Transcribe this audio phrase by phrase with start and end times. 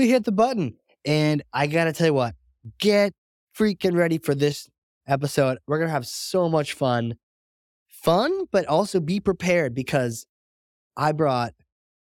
[0.00, 0.76] We hit the button.
[1.04, 2.34] And I got to tell you what,
[2.78, 3.12] get
[3.54, 4.66] freaking ready for this
[5.06, 5.58] episode.
[5.66, 7.16] We're going to have so much fun.
[7.86, 10.24] Fun, but also be prepared because
[10.96, 11.52] I brought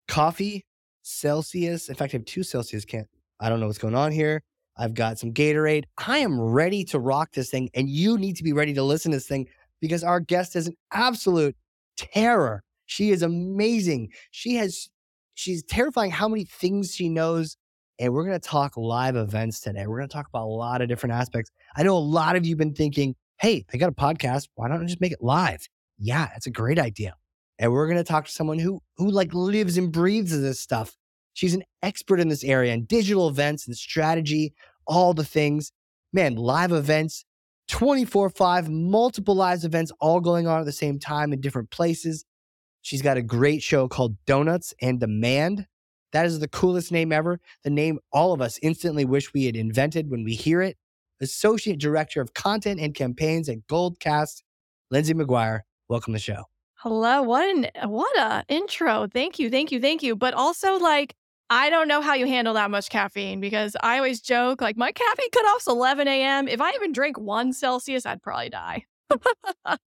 [0.08, 0.64] coffee,
[1.02, 1.90] Celsius.
[1.90, 3.08] In fact, I have two Celsius Can't.
[3.40, 4.44] I don't know what's going on here.
[4.78, 5.86] I've got some Gatorade.
[5.98, 9.10] I am ready to rock this thing, and you need to be ready to listen
[9.10, 9.48] to this thing
[9.82, 11.56] because our guest is an absolute
[11.98, 12.62] terror.
[12.86, 14.10] She is amazing.
[14.30, 14.88] She has,
[15.34, 17.58] she's terrifying how many things she knows.
[18.00, 19.88] And we're going to talk live events today.
[19.88, 21.52] We're going to talk about a lot of different aspects.
[21.76, 24.50] I know a lot of you have been thinking, hey, I got a podcast.
[24.56, 25.68] Why don't I just make it live?
[25.98, 27.16] Yeah, that's a great idea.
[27.60, 30.96] And we're going to talk to someone who, who like lives and breathes this stuff.
[31.34, 34.54] She's an expert in this area and digital events and strategy,
[34.86, 35.72] all the things.
[36.14, 37.26] Man, live events,
[37.68, 42.26] 24 5, multiple live events all going on at the same time in different places.
[42.82, 45.68] She's got a great show called Donuts and Demand.
[46.14, 47.40] That is the coolest name ever.
[47.64, 50.78] The name all of us instantly wish we had invented when we hear it.
[51.20, 54.44] Associate Director of Content and Campaigns at Goldcast,
[54.92, 55.62] Lindsay McGuire.
[55.90, 56.44] Welcome to the show.
[56.76, 57.24] Hello.
[57.24, 59.08] What an what a intro.
[59.12, 59.50] Thank you.
[59.50, 59.82] Thank you.
[59.82, 60.16] Thank you.
[60.16, 61.16] But also like
[61.50, 64.92] I don't know how you handle that much caffeine because I always joke like my
[64.92, 66.48] caffeine cutoff's 11 a.m.
[66.48, 68.86] If I even drink one Celsius, I'd probably die.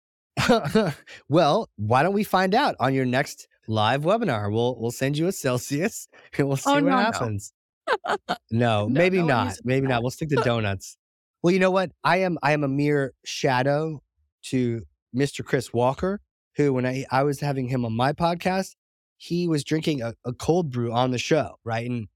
[1.29, 4.53] well, why don't we find out on your next live webinar?
[4.53, 7.53] We'll we'll send you a Celsius and we'll see Oh, what no, happens.
[8.51, 9.57] No, No, maybe no one not.
[9.65, 10.03] Maybe not.
[10.03, 10.97] We'll stick to donuts.
[11.43, 11.91] well, you know what?
[12.05, 14.03] I am I am a mere shadow
[14.47, 14.83] to
[15.17, 15.45] Mr.
[15.45, 16.21] Chris Walker,
[16.57, 18.75] who when I I was having him on my podcast,
[19.17, 21.89] he was drinking a, a cold brew on the show, right?
[21.89, 22.07] And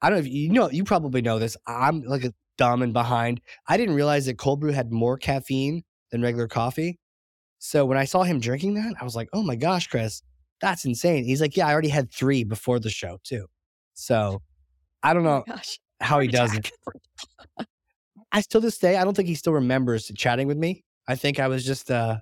[0.00, 1.56] I don't know if you know, you probably know this.
[1.66, 3.40] I'm like a dumb and behind.
[3.66, 5.82] I didn't realize that cold brew had more caffeine
[6.12, 6.98] than regular coffee.
[7.58, 10.22] So when I saw him drinking that, I was like, oh my gosh, Chris,
[10.60, 11.24] that's insane.
[11.24, 13.46] He's like, yeah, I already had three before the show too.
[13.94, 14.42] So
[15.02, 15.78] I don't Oh know gosh.
[16.00, 16.70] how he does it.
[18.32, 20.84] I still this day, I don't think he still remembers chatting with me.
[21.08, 22.18] I think I was just uh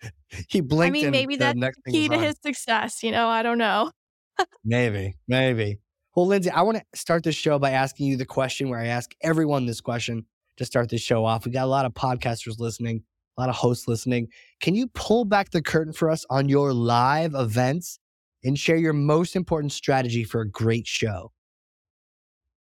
[0.48, 0.96] he blinked.
[0.96, 2.22] I mean, maybe that's key to on.
[2.22, 3.02] his success.
[3.02, 3.90] You know, I don't know.
[4.66, 5.78] Maybe, maybe.
[6.14, 8.88] Well, Lindsay, I want to start this show by asking you the question where I
[8.88, 10.26] ask everyone this question
[10.58, 11.46] to start this show off.
[11.46, 13.04] We got a lot of podcasters listening,
[13.36, 14.28] a lot of hosts listening.
[14.60, 17.98] Can you pull back the curtain for us on your live events
[18.44, 21.32] and share your most important strategy for a great show?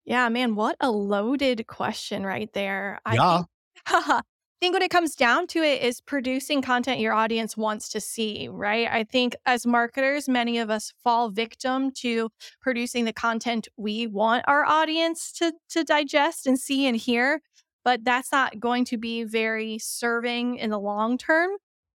[0.06, 3.00] Yeah, man, what a loaded question right there.
[3.06, 3.22] I Yeah.
[3.28, 3.48] think,
[3.88, 4.22] I
[4.62, 8.48] think when it comes down to it is producing content your audience wants to see,
[8.48, 8.88] right?
[8.90, 12.30] I think as marketers, many of us fall victim to
[12.62, 17.42] producing the content we want our audience to to digest and see and hear,
[17.86, 21.52] but that's not going to be very serving in the long term.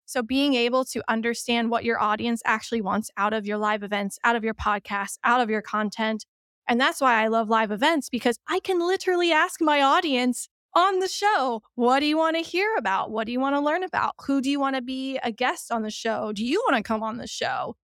[0.07, 4.19] So being able to understand what your audience actually wants out of your live events,
[4.25, 6.25] out of your podcasts, out of your content,
[6.67, 11.01] and that's why I love live events because I can literally ask my audience on
[11.01, 13.11] the show, what do you want to hear about?
[13.11, 14.15] What do you want to learn about?
[14.27, 16.33] Who do you want to be a guest on the show?
[16.33, 17.75] Do you want to come on the show?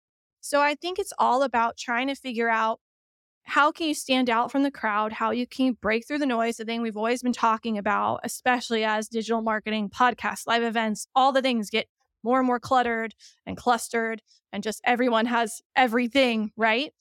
[0.41, 2.79] So I think it's all about trying to figure out
[3.47, 5.13] how can you stand out from the crowd?
[5.13, 8.85] How you can break through the noise, the thing we've always been talking about, especially
[8.85, 11.87] as digital marketing, podcasts, live events, all the things get
[12.23, 13.15] more and more cluttered
[13.47, 14.21] and clustered
[14.53, 16.93] and just everyone has everything, right?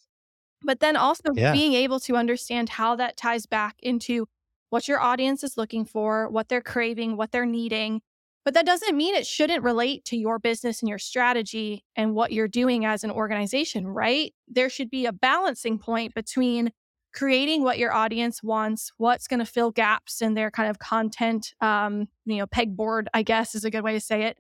[0.64, 1.52] But then also Yeah.
[1.54, 4.28] being able to understand how that ties back into
[4.70, 8.02] what your audience is looking for, what they're craving, what they're needing.
[8.46, 12.32] But that doesn't mean it shouldn't relate to your business and your strategy and what
[12.32, 14.34] you're doing as an organization, right?
[14.48, 16.72] There should be a balancing point between
[17.12, 21.54] creating what your audience wants, what's going to fill gaps in their kind of content,
[21.60, 24.38] um, you know, pegboard, I guess is a good way to say it.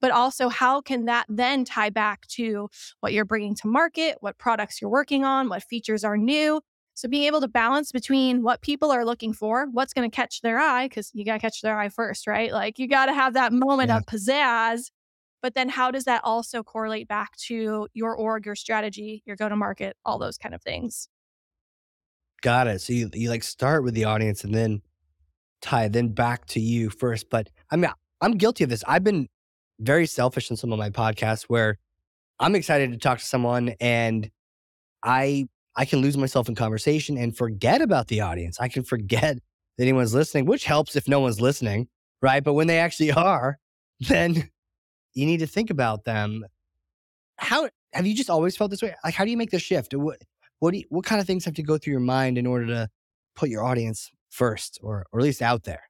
[0.00, 2.68] But also, how can that then tie back to
[3.00, 6.60] what you're bringing to market, what products you're working on, what features are new?
[6.98, 10.40] So, being able to balance between what people are looking for, what's going to catch
[10.40, 12.50] their eye, because you got to catch their eye first, right?
[12.52, 13.98] Like, you got to have that moment Yeah.
[13.98, 14.90] of pizzazz.
[15.40, 19.48] But then, how does that also correlate back to your org, your strategy, your go
[19.48, 21.08] to market, all those kind of things?
[22.42, 22.80] Got it.
[22.80, 24.82] So you, you like start with the audience and then
[25.62, 27.30] tie then back to you first.
[27.30, 28.82] But I mean, I'm guilty of this.
[28.88, 29.28] I've been
[29.78, 31.78] very selfish in some of my podcasts where
[32.40, 34.28] I'm excited to talk to someone and
[35.04, 35.46] I
[35.78, 38.58] I can lose myself in conversation and forget about the audience.
[38.60, 39.36] I can forget
[39.78, 41.88] that anyone's listening, which helps if no one's listening,
[42.20, 42.42] right?
[42.42, 43.58] But when they actually are,
[44.00, 44.50] then
[45.14, 46.44] you need to think about them.
[47.36, 48.94] How have you just always felt this way?
[49.04, 49.94] Like, how do you make the shift?
[49.94, 50.18] What
[50.58, 52.66] what do you, what kind of things have to go through your mind in order
[52.66, 52.88] to
[53.36, 55.82] put your audience first, or or at least out there?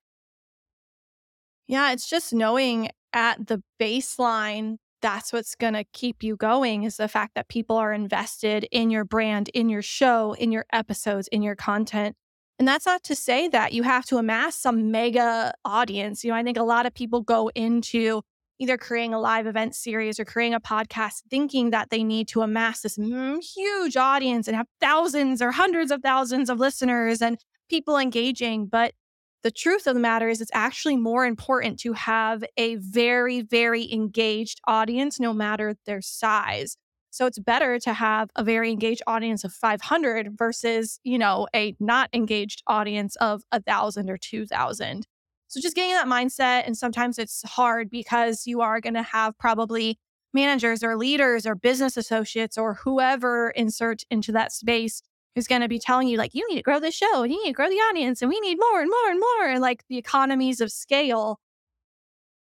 [1.67, 6.97] Yeah, it's just knowing at the baseline that's what's going to keep you going is
[6.97, 11.29] the fact that people are invested in your brand, in your show, in your episodes,
[11.29, 12.17] in your content.
[12.59, 16.25] And that's not to say that you have to amass some mega audience.
[16.25, 18.23] You know, I think a lot of people go into
[18.59, 22.43] either creating a live event series or creating a podcast thinking that they need to
[22.43, 27.39] amass this mm, huge audience and have thousands or hundreds of thousands of listeners and
[27.71, 28.67] people engaging.
[28.67, 28.95] But
[29.43, 33.91] the truth of the matter is, it's actually more important to have a very, very
[33.93, 36.77] engaged audience, no matter their size.
[37.11, 41.75] So it's better to have a very engaged audience of 500 versus, you know, a
[41.81, 45.07] not engaged audience of a thousand or 2000.
[45.49, 46.67] So just getting that mindset.
[46.67, 49.99] And sometimes it's hard because you are going to have probably
[50.35, 55.03] managers or leaders or business associates or whoever insert into that space
[55.39, 57.41] who's going to be telling you like you need to grow this show and you
[57.45, 59.85] need to grow the audience and we need more and more and more and like
[59.89, 61.39] the economies of scale.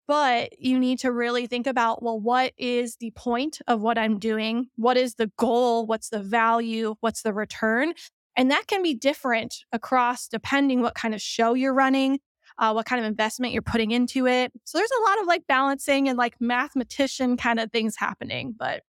[0.08, 4.20] But you need to really think about well what is the point of what i'm
[4.20, 4.68] doing?
[4.76, 5.88] What is the goal?
[5.88, 6.94] What's the value?
[7.00, 7.94] What's the return?
[8.38, 12.20] And that can be different across depending what kind of show you're running
[12.60, 14.52] uh, what kind of investment you're putting into it.
[14.66, 18.84] So there's a lot of like balancing and like mathematician kind of things happening but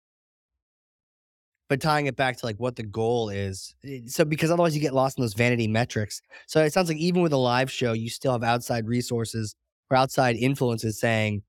[1.72, 3.74] but tying it back to like what the goal is.
[3.82, 6.20] Eh, so because otherwise you get lost in those vanity metrics.
[6.46, 9.54] So it sounds like even with a live show, you still have outside resources
[9.90, 11.42] or outside influences saying,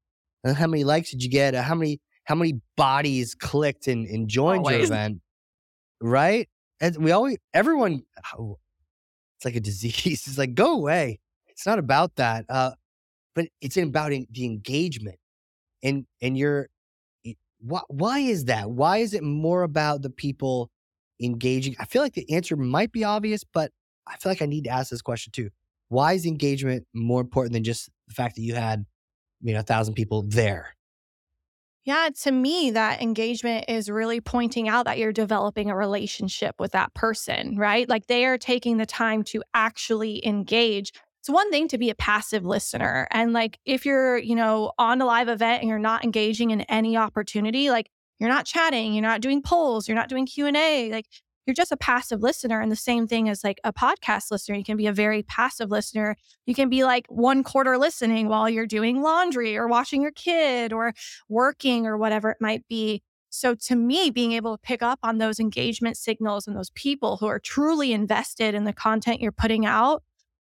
[0.45, 1.55] uh, how many likes did you get?
[1.55, 4.75] Uh, how many how many bodies clicked and, and joined always.
[4.77, 5.19] your event?
[5.99, 6.47] Right?
[6.79, 8.03] And we always everyone
[8.39, 8.59] oh,
[9.35, 10.25] it's like a disease.
[10.25, 11.19] It's like go away.
[11.47, 12.45] It's not about that.
[12.47, 12.71] Uh,
[13.35, 15.19] but it's about the engagement
[15.83, 16.69] and and you're
[17.63, 18.69] why, why is that?
[18.69, 20.69] Why is it more about the people
[21.21, 21.75] engaging?
[21.80, 23.71] I feel like the answer might be obvious, but
[24.06, 25.50] I feel like I need to ask this question too.
[25.88, 28.86] Why is engagement more important than just the fact that you had,
[29.42, 30.75] you know, a thousand people there?
[31.86, 36.71] Yeah, to me, that engagement is really pointing out that you're developing a relationship with
[36.71, 37.88] that person, right?
[37.88, 41.95] Like they are taking the time to actually engage it's one thing to be a
[41.95, 43.07] passive listener.
[43.09, 46.61] And like if you're, you know, on a live event and you're not engaging in
[46.63, 47.89] any opportunity, like
[48.19, 51.05] you're not chatting, you're not doing polls, you're not doing Q&A, like
[51.45, 54.65] you're just a passive listener and the same thing as like a podcast listener you
[54.65, 56.15] can be a very passive listener
[56.45, 60.71] you can be like one quarter listening while you're doing laundry or watching your kid
[60.71, 60.93] or
[61.27, 65.17] working or whatever it might be so to me being able to pick up on
[65.17, 69.65] those engagement signals and those people who are truly invested in the content you're putting
[69.65, 70.01] out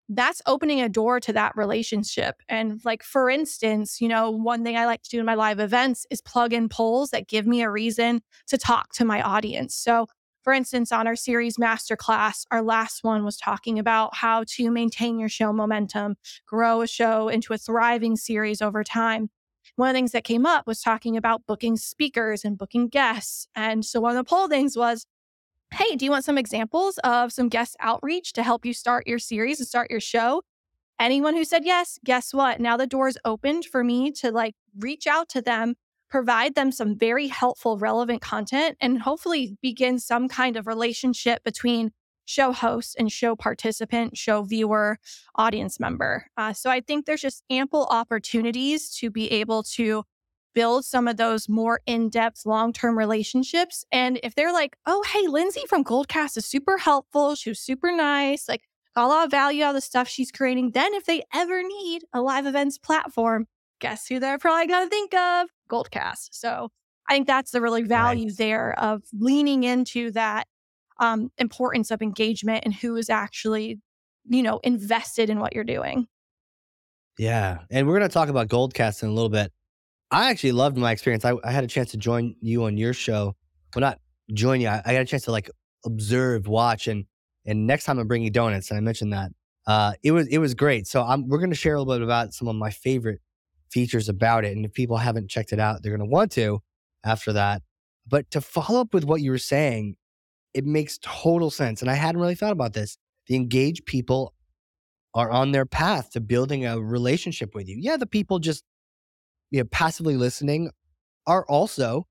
[0.09, 2.37] that's opening a door to that relationship.
[2.49, 5.61] And like, for instance, you know, one thing I like to do in my live
[5.61, 9.75] events is plug in polls that give me a reason to talk to my audience.
[9.75, 10.07] So,
[10.45, 15.19] for instance, on our series masterclass, our last one was talking about how to maintain
[15.19, 16.17] your show momentum,
[16.47, 19.29] grow a show into a thriving series over time.
[19.77, 23.47] One of the things that came up was talking about booking speakers and booking guests.
[23.55, 25.05] And so one of the poll things was
[25.73, 29.19] hey, do you want some examples of some guest outreach to help you start your
[29.19, 30.43] series and start your show?
[31.01, 32.61] Anyone who said yes, guess what?
[32.61, 35.77] Now the door's opened for me to like reach out to them,
[36.11, 41.93] provide them some very helpful, relevant content, and hopefully begin some kind of relationship between
[42.25, 44.99] show host and show participant, show viewer,
[45.37, 46.27] audience member.
[46.37, 50.03] Uh, so I think there's just ample opportunities to be able to
[50.59, 55.61] build some of those more in-depth long-term relationships and if they're like oh hey lindsay
[55.69, 57.37] from goldcast is super helpful.
[57.37, 58.63] She was super nice like
[58.97, 61.63] got a lot of value out of the stuff she's creating then if they ever
[61.63, 63.47] need a live events platform
[63.79, 65.49] guess who they're probably going to think of?
[65.71, 66.31] Goldcast.
[66.33, 66.71] So
[67.09, 68.37] i think that's the really value right.
[68.37, 70.49] there of leaning into that
[70.99, 73.79] um, importance of engagement and who is actually
[74.29, 76.09] you know invested in what you're doing.
[77.17, 79.53] Yeah and we're going to talk about goldcast in a little bit
[80.11, 81.25] I actually loved my experience.
[81.25, 83.37] I, I had a chance to join you on your show.
[83.75, 84.01] Well, not
[84.33, 84.69] join you.
[84.69, 85.51] I, I got a chance to like
[85.85, 87.05] observe, watch, and
[87.45, 89.31] and next time I'm bringing donuts, and I mentioned that.
[89.67, 90.87] Uh, it was it was great.
[90.87, 93.21] So I'm, we're going to share a little bit about some of my favorite
[93.71, 96.63] features about it, and if people haven't checked it out, they're going to want to
[97.05, 97.63] after that.
[98.07, 99.97] But to follow up with what you were saying,
[100.55, 102.97] it makes total sense, and I hadn't really thought about this.
[103.27, 104.35] The engaged people
[105.15, 107.77] are on their path to building a relationship with you.
[107.79, 108.65] Yeah, the people just
[109.51, 110.71] you know, passively listening
[111.27, 112.07] are also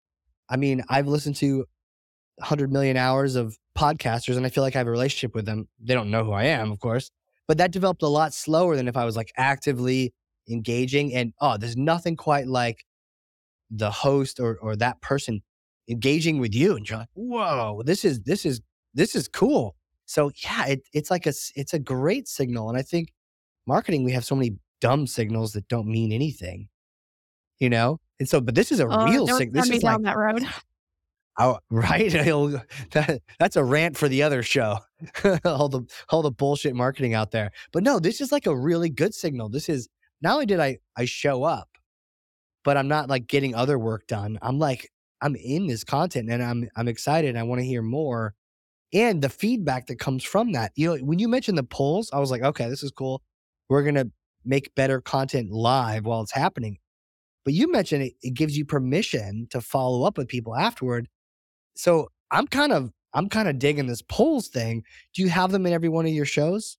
[0.50, 1.66] I mean, I've listened to
[2.38, 5.68] 100 million hours of podcasters and I feel like I have a relationship with them.
[5.80, 7.12] They don't know who I am, of course,
[7.48, 10.14] but that developed a lot slower than if I was like actively
[10.50, 11.14] engaging.
[11.14, 12.86] And oh, there's nothing quite like
[13.70, 15.42] the host or, or that person
[15.90, 16.76] engaging with you.
[16.76, 18.62] And you're like, whoa, this is, this is,
[18.94, 19.76] this is cool.
[20.06, 22.70] So yeah, it, it's like a, it's a great signal.
[22.70, 23.10] And I think
[23.66, 26.70] marketing, we have so many dumb signals that don't mean anything,
[27.60, 28.00] you know?
[28.20, 29.64] And so, but this is a Oh, real signal.
[29.64, 30.44] This is down like, that road.
[31.40, 32.12] Oh, right.
[32.92, 34.80] That, that's a rant for the other show.
[35.46, 37.52] all the all the bullshit marketing out there.
[37.72, 39.50] But no, this is like a really good signal.
[39.50, 39.88] This is
[40.22, 41.70] not only did I I show up,
[42.64, 44.40] but I'm not like getting other work done.
[44.42, 44.90] I'm like
[45.22, 47.36] I'm in this content and I'm I'm excited.
[47.38, 48.34] I want to hear more.
[48.94, 50.72] And the feedback that comes from that.
[50.76, 53.22] You know, when you mentioned the polls, I was like, okay, this is cool.
[53.70, 54.08] We're gonna
[54.46, 56.80] make better content live while it's happening.
[57.48, 61.08] But you mentioned it, it gives you permission to follow up with people afterward
[61.78, 64.84] so I'm kind of I'm kind of digging this polls thing.
[65.14, 66.78] Do you have them in every one of your shows?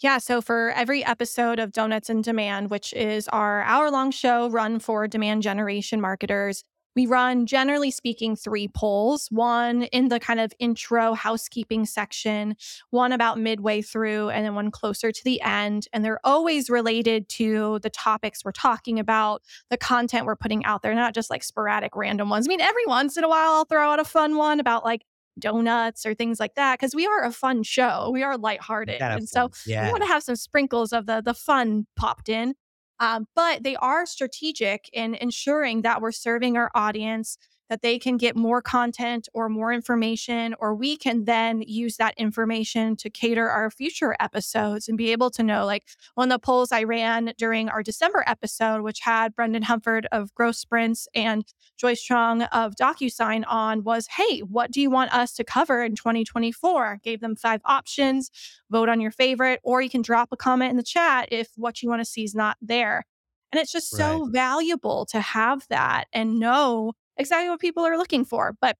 [0.00, 0.18] Yeah.
[0.18, 4.78] So for every episode of Donuts and Demand, which is our hour long show run
[4.78, 6.64] for demand generation marketers,
[6.96, 12.56] we run, generally speaking, three polls one in the kind of intro housekeeping section,
[12.90, 15.86] one about midway through, and then one closer to the end.
[15.92, 20.82] And they're always related to the topics we're talking about, the content we're putting out
[20.82, 22.46] there, not just like sporadic random ones.
[22.46, 25.04] I mean, every once in a while, I'll throw out a fun one about like
[25.38, 28.10] donuts or things like that because we are a fun show.
[28.10, 28.98] We are lighthearted.
[29.18, 32.54] And so yeah, we want to have some sprinkles of the the fun popped in.
[33.00, 37.38] Um, but they are strategic in ensuring that we're serving our audience,
[37.68, 42.14] that they can get more content or more information, or we can then use that
[42.16, 45.64] information to cater our future episodes and be able to know.
[45.64, 50.06] Like one of the polls I ran during our December episode, which had Brendan Hufford
[50.12, 51.44] of Growth Sprints and
[51.76, 55.96] Joyce Strong of DocuSign on, was Hey, what do you want us to cover in
[55.96, 57.00] 2024?
[57.02, 58.30] Gave them five options
[58.70, 61.82] vote on your favorite, or you can drop a comment in the chat if what
[61.82, 63.04] you want to see is not there.
[63.52, 68.24] And it's just so valuable to have that and know exactly what people are looking
[68.24, 68.54] for.
[68.60, 68.76] But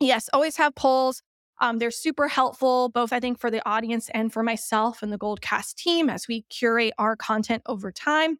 [0.00, 1.22] yes, always have polls.
[1.60, 5.18] Um, they're super helpful, both I think for the audience and for myself and the
[5.18, 8.38] Goldcast team as we curate our content over time.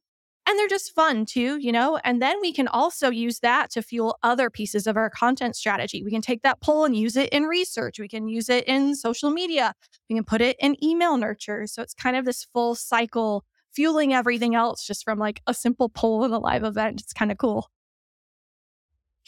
[0.49, 1.99] And they're just fun too, you know?
[2.05, 6.03] And then we can also use that to fuel other pieces of our content strategy.
[6.03, 7.99] We can take that poll and use it in research.
[7.99, 9.75] We can use it in social media.
[10.09, 11.67] We can put it in email nurture.
[11.67, 15.91] So it's kind of this full cycle fueling everything else just from like a simple
[15.91, 17.03] poll in a live event.
[17.03, 17.69] It's kind of cool.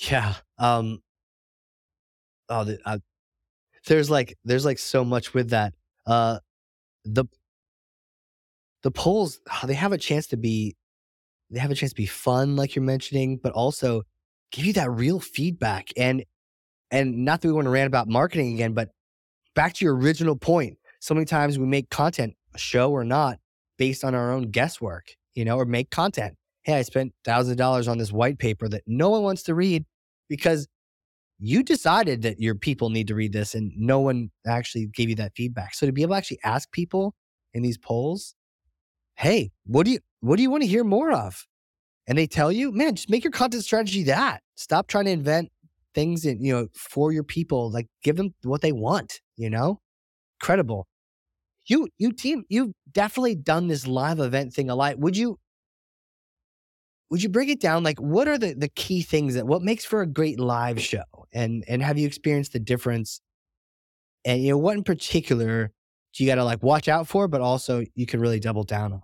[0.00, 0.34] Yeah.
[0.58, 1.00] Um.
[2.48, 2.98] Oh, the, uh,
[3.86, 5.74] there's like there's like so much with that.
[6.06, 6.38] Uh,
[7.04, 7.24] the
[8.82, 10.76] the polls ah, they have a chance to be
[11.50, 14.02] they have a chance to be fun, like you're mentioning, but also
[14.52, 16.24] give you that real feedback and
[16.90, 18.90] and not that we want to rant about marketing again, but
[19.54, 20.76] back to your original point.
[21.00, 23.38] So many times we make content, a show or not,
[23.78, 26.34] based on our own guesswork, you know, or make content.
[26.62, 29.54] Hey, I spent thousands of dollars on this white paper that no one wants to
[29.54, 29.84] read
[30.28, 30.68] because
[31.38, 35.14] you decided that your people need to read this and no one actually gave you
[35.16, 35.74] that feedback.
[35.74, 37.14] So to be able to actually ask people
[37.54, 38.34] in these polls,
[39.16, 41.46] hey, what do you what do you want to hear more of?
[42.08, 44.42] And they tell you, man, just make your content strategy that.
[44.56, 45.50] Stop trying to invent
[45.94, 47.70] things in, you know, for your people.
[47.70, 49.80] Like give them what they want, you know?
[50.40, 50.86] Credible.
[51.66, 54.98] You you team, you've definitely done this live event thing a lot.
[54.98, 55.38] Would you
[57.10, 57.82] would you break it down?
[57.82, 61.04] Like what are the the key things that what makes for a great live show?
[61.32, 63.20] And and have you experienced the difference?
[64.24, 65.72] And you know, what in particular
[66.12, 69.02] do you gotta like watch out for, but also you can really double down on?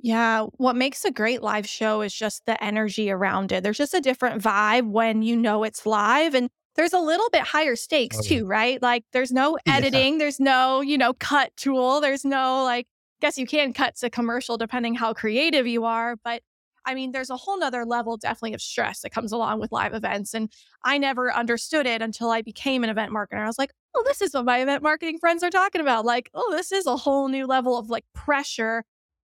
[0.00, 3.64] Yeah, what makes a great live show is just the energy around it.
[3.64, 7.42] There's just a different vibe when you know it's live and there's a little bit
[7.42, 8.40] higher stakes Oh, yeah.
[8.40, 8.80] too, right?
[8.80, 9.84] Like there's no Yeah.
[9.84, 12.86] editing, there's no, you know, cut tool, there's no like
[13.20, 16.42] guess you can cut to commercial depending how creative you are, but
[16.86, 19.92] I mean, there's a whole nother level definitely of stress that comes along with live
[19.92, 20.32] events.
[20.32, 20.50] And
[20.84, 23.42] I never understood it until I became an event marketer.
[23.42, 26.06] I was like, oh, this is what my event marketing friends are talking about.
[26.06, 28.84] Like, oh, this is a whole new level of like pressure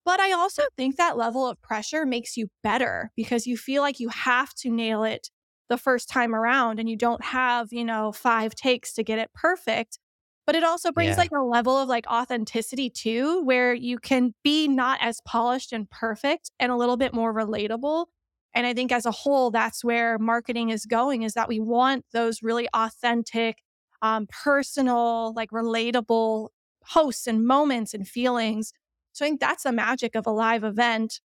[0.05, 4.01] but I also think that level of pressure makes you better because you feel like
[4.01, 5.31] you have to nail it
[5.69, 9.31] the first time around and you don't have, you know, five takes to get it
[9.35, 9.99] perfect.
[10.47, 11.18] But it also brings Yeah.
[11.18, 15.88] like a level of like authenticity too, where you can be not as polished and
[15.90, 18.06] perfect and a little bit more relatable.
[18.52, 22.04] And I think as a whole, that's where marketing is going is that we want
[22.12, 23.62] those really authentic,
[24.02, 26.49] um, personal, like relatable
[26.85, 28.73] hosts and moments and feelings.
[29.12, 31.20] So I think that's the magic of a live event.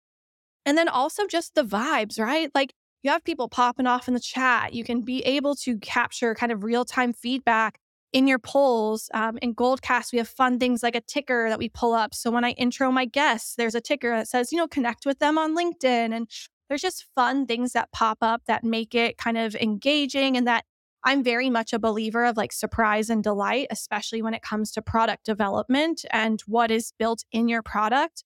[0.65, 2.51] And then also just the vibes, right?
[2.53, 4.73] Like you have people popping off in the chat.
[4.73, 7.79] You can be able to capture kind of real time feedback
[8.13, 9.09] in your polls.
[9.13, 12.13] Um, in Goldcast, we have fun things like a ticker that we pull up.
[12.13, 15.19] So when I intro my guests, there's a ticker that says, you know, connect with
[15.19, 16.13] them on LinkedIn.
[16.13, 16.29] And
[16.69, 20.65] there's just fun things that pop up that make it kind of engaging and that
[21.03, 24.81] I'm very much a believer of like surprise and delight, especially when it comes to
[24.81, 28.23] product development and what is built in your product.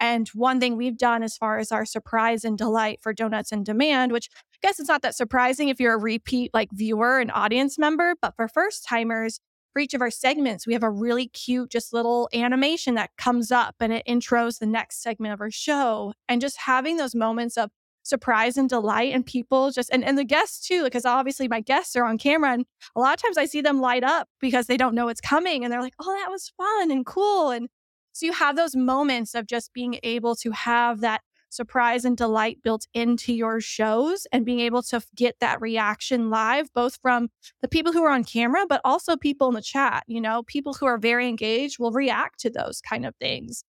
[0.00, 3.64] And one thing we've done as far as our surprise and delight for Donuts and
[3.64, 4.28] Demand, which
[4.62, 8.14] I guess it's not that surprising if you're a repeat like viewer and audience member,
[8.20, 9.40] but for first timers,
[9.72, 13.52] for each of our segments, we have a really cute, just little animation that comes
[13.52, 16.12] up and it intros the next segment of our show.
[16.28, 17.70] And just having those moments of
[18.02, 21.94] surprise and delight and people just and, and the guests too because obviously my guests
[21.94, 22.64] are on camera and
[22.96, 25.62] a lot of times i see them light up because they don't know it's coming
[25.62, 27.68] and they're like oh that was fun and cool and
[28.12, 32.62] so you have those moments of just being able to have that surprise and delight
[32.62, 37.28] built into your shows and being able to get that reaction live, both from
[37.62, 40.04] the people who are on camera, but also people in the chat.
[40.06, 43.64] You know, people who are very engaged will react to those kind of things.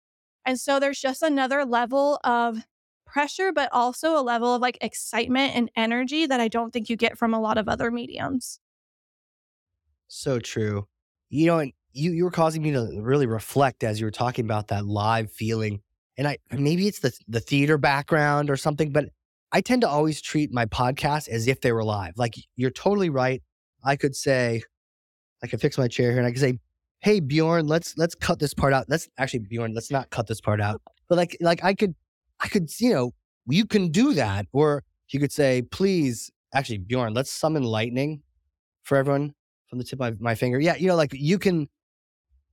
[0.45, 2.66] And so there's just another level of
[3.04, 6.97] pressure, but also a level of like excitement and energy that I don't think you
[6.97, 8.61] get from a lot of other mediums.
[10.09, 10.87] So true.
[11.30, 11.61] You know,
[11.92, 15.33] you you were causing me to really reflect as you were talking about that live
[15.33, 15.80] feeling.
[16.18, 19.06] And I maybe it's the the theater background or something, but
[19.52, 22.14] I tend to always treat my podcast as if they were live.
[22.16, 23.42] Like you're totally right.
[23.85, 24.62] I could say,
[25.42, 26.58] I could fix my chair here and I could say,
[27.00, 28.87] Hey Bjorn, let's let's cut this part out.
[28.88, 30.80] Let's actually Bjorn, let's not cut this part out.
[31.08, 31.94] But like like I could
[32.40, 33.12] I could, you know,
[33.46, 34.46] you can do that.
[34.52, 38.23] Or you could say, please, actually, Bjorn, let's summon lightning
[38.82, 39.35] for everyone
[39.68, 40.61] from the tip of my finger.
[40.61, 41.68] Yeah, you know, like you can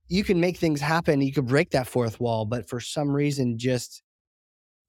[0.08, 1.20] you can make things happen.
[1.20, 4.02] You could break that fourth wall, but for some reason, just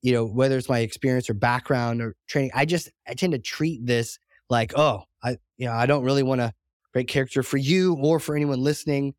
[0.01, 3.39] you know, whether it's my experience or background or training, I just I tend to
[3.39, 4.19] treat this
[4.49, 6.53] like, oh, I you know, I don't really want to
[6.93, 9.15] break character for you or for anyone listening,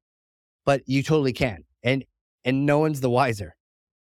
[0.64, 2.04] but you totally can, and
[2.44, 3.56] and no one's the wiser,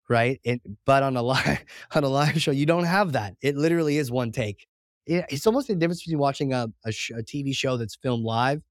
[0.10, 0.39] right?
[0.46, 1.65] And but on a live
[1.96, 3.36] on a live show, you don't have that.
[3.42, 4.68] It literally is one take.
[5.08, 8.24] It, it's almost the difference between watching a, a, sh- a TV show that's filmed
[8.24, 8.62] live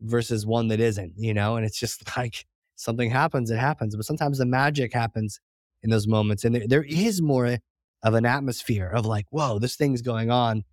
[0.00, 1.56] versus one that isn't, you know?
[1.56, 3.96] And it's just like something happens, it happens.
[3.96, 5.40] But sometimes the magic happens
[5.82, 6.44] in those moments.
[6.44, 7.58] And there, there is more
[8.02, 10.64] of an atmosphere of like, whoa, this thing's going on.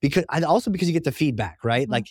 [0.00, 1.84] Because and also because you get the feedback, right?
[1.84, 1.92] Mm-hmm.
[1.92, 2.06] Like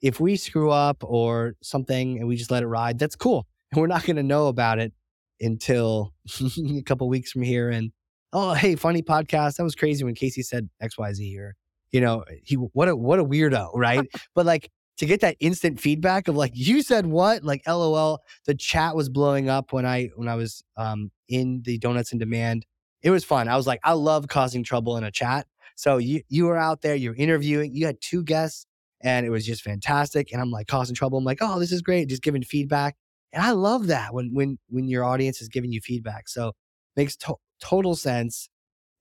[0.00, 3.46] if we screw up or something and we just let it ride, that's cool.
[3.72, 4.92] And we're not going to know about it
[5.40, 6.12] until
[6.76, 7.70] a couple weeks from here.
[7.70, 7.90] And
[8.34, 9.56] oh, hey, funny podcast.
[9.56, 11.38] That was crazy when Casey said X, Y, Z.
[11.38, 11.54] Or
[11.90, 14.06] you know, he what a what a weirdo, right?
[14.34, 17.42] but like to get that instant feedback of like you said what?
[17.44, 21.78] Like lol the chat was blowing up when i when i was um in the
[21.78, 22.66] donuts and demand.
[23.02, 23.48] It was fun.
[23.48, 25.46] I was like i love causing trouble in a chat.
[25.76, 28.66] So you you were out there you're interviewing you had two guests
[29.00, 31.18] and it was just fantastic and i'm like causing trouble.
[31.18, 32.96] I'm like oh this is great just giving feedback.
[33.32, 36.28] And i love that when when when your audience is giving you feedback.
[36.28, 36.52] So
[36.96, 38.48] makes to- total sense.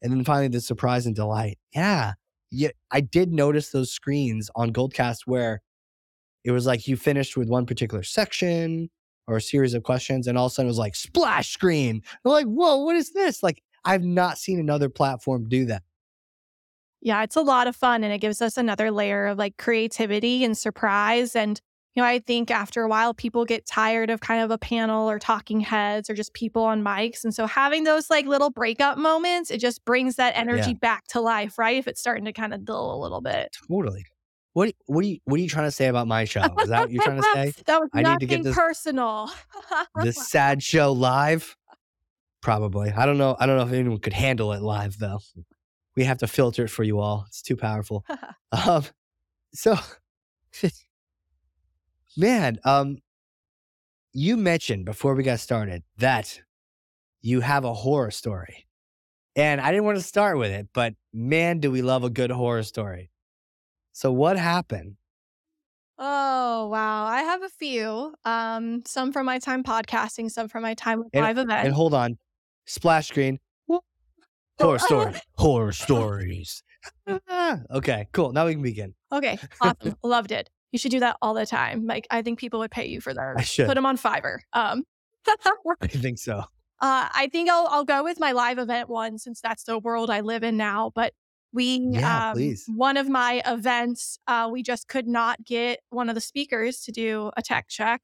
[0.02, 1.58] And then finally the surprise and delight.
[1.76, 2.14] Yeah
[2.52, 5.62] yeah i did notice those screens on goldcast where
[6.44, 8.90] it was like you finished with one particular section
[9.28, 12.02] or a series of questions, and all of a sudden it was like splash screen.
[12.26, 13.44] I'm like, whoa, what is this?
[13.44, 15.84] Like, I've not seen another platform do that.
[17.02, 20.44] Yeah, it's a lot of fun and it gives us another layer of like creativity
[20.44, 21.36] and surprise.
[21.36, 21.60] And,
[21.96, 25.10] you know, I think after a while, people get tired of kind of a panel
[25.10, 27.24] or talking heads or just people on mics.
[27.24, 30.78] And so having those like little breakup moments, it just brings that energy yeah.
[30.80, 31.78] back to life, right?
[31.78, 33.58] If it's starting to kind of dull a little bit.
[33.68, 34.06] Totally.
[34.54, 36.42] What what are you what are you trying to say about my show?
[36.60, 37.54] Is that what you're trying to say?
[37.66, 39.32] that was I need to get this personal.
[39.96, 41.56] this sad show live.
[42.42, 42.92] Probably.
[42.92, 43.38] I don't know.
[43.40, 45.20] I don't know if anyone could handle it live though.
[45.96, 47.26] We have to filter it for you all.
[47.28, 48.06] It's too powerful.
[48.68, 48.84] um,
[49.54, 49.78] so,
[52.18, 52.98] man, um,
[54.14, 56.42] you mentioned before we got started that
[57.22, 58.68] you have a horror story,
[59.36, 62.32] and I didn't want to start with it, but man, do we love a good
[62.32, 63.11] horror story.
[63.94, 64.96] So what happened?
[65.98, 67.06] Oh, wow.
[67.06, 68.16] I have a few.
[68.26, 71.66] Um, some from my time podcasting, some from my time with and, live events.
[71.66, 72.18] And hold on.
[72.66, 73.40] Splash screen.
[74.60, 75.14] Horror story.
[75.36, 76.64] Horror stories.
[77.72, 78.32] okay, cool.
[78.32, 78.94] Now we can begin.
[79.12, 79.96] Okay, awesome.
[80.04, 80.50] Loved it.
[80.72, 81.86] You should do that all the time.
[81.86, 83.36] Like I think people would pay you for that.
[83.38, 84.40] I should put them on Fiverr.
[84.54, 84.84] Um,
[85.82, 86.40] I think so.
[86.80, 90.10] Uh, I think I'll I'll go with my live event one since that's the world
[90.10, 90.92] I live in now.
[90.96, 91.14] But
[91.54, 92.66] we, yeah, um, please.
[92.68, 96.92] one of my events, uh, we just could not get one of the speakers to
[96.92, 98.02] do a tech check.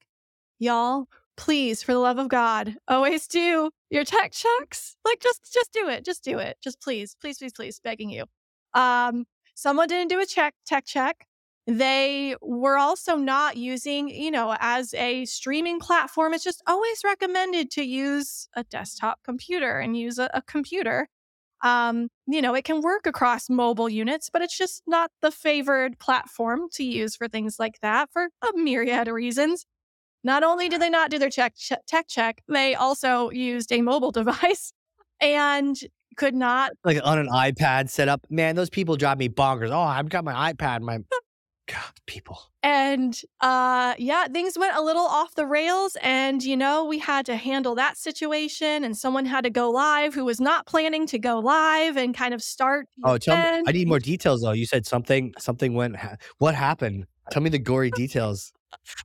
[0.60, 1.08] Y'all,
[1.38, 4.98] please, for the love of God, always do your tech checks.
[5.06, 6.04] Like, just, just do it.
[6.04, 6.58] Just do it.
[6.62, 8.26] Just please, please, please, please, begging you.
[8.74, 11.26] Um, someone didn't do a check tech check.
[11.68, 16.34] They were also not using, you know, as a streaming platform.
[16.34, 21.10] It's just always recommended to use a desktop computer and use a, a computer.
[21.64, 25.98] Um, you know, it can work across mobile units, but it's just not the favored
[26.00, 29.66] platform to use for things like that for a myriad of reasons.
[30.24, 31.56] Not only did they not do their check,
[31.88, 34.74] tech check, they also used a mobile device
[35.20, 35.76] and
[36.16, 38.26] could not like on an iPad set up.
[38.30, 39.70] Man, those people drive me bonkers.
[39.70, 41.00] Oh, I've got my iPad, my
[41.68, 42.40] God, people.
[42.64, 47.26] And uh yeah, things went a little off the rails and you know, we had
[47.28, 51.20] to handle that situation and someone had to go live who was not planning to
[51.20, 54.52] go live and kind of start Oh, tell me I need more details though.
[54.52, 57.06] You said something something went ha- what happened?
[57.32, 58.54] Tell me the gory details.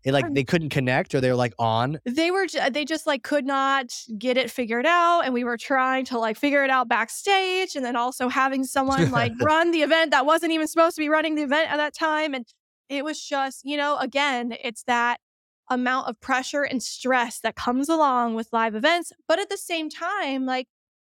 [0.05, 2.01] It, like they couldn't connect or they were like on?
[2.05, 6.05] They were they just like could not get it figured out and we were trying
[6.07, 10.11] to like figure it out backstage and then also having someone like run the event
[10.11, 12.46] that wasn't even supposed to be running the event at that time and
[12.88, 15.18] it was just you know again it's that
[15.70, 19.88] amount of pressure and stress that comes along with live events but at the same
[19.88, 20.66] time like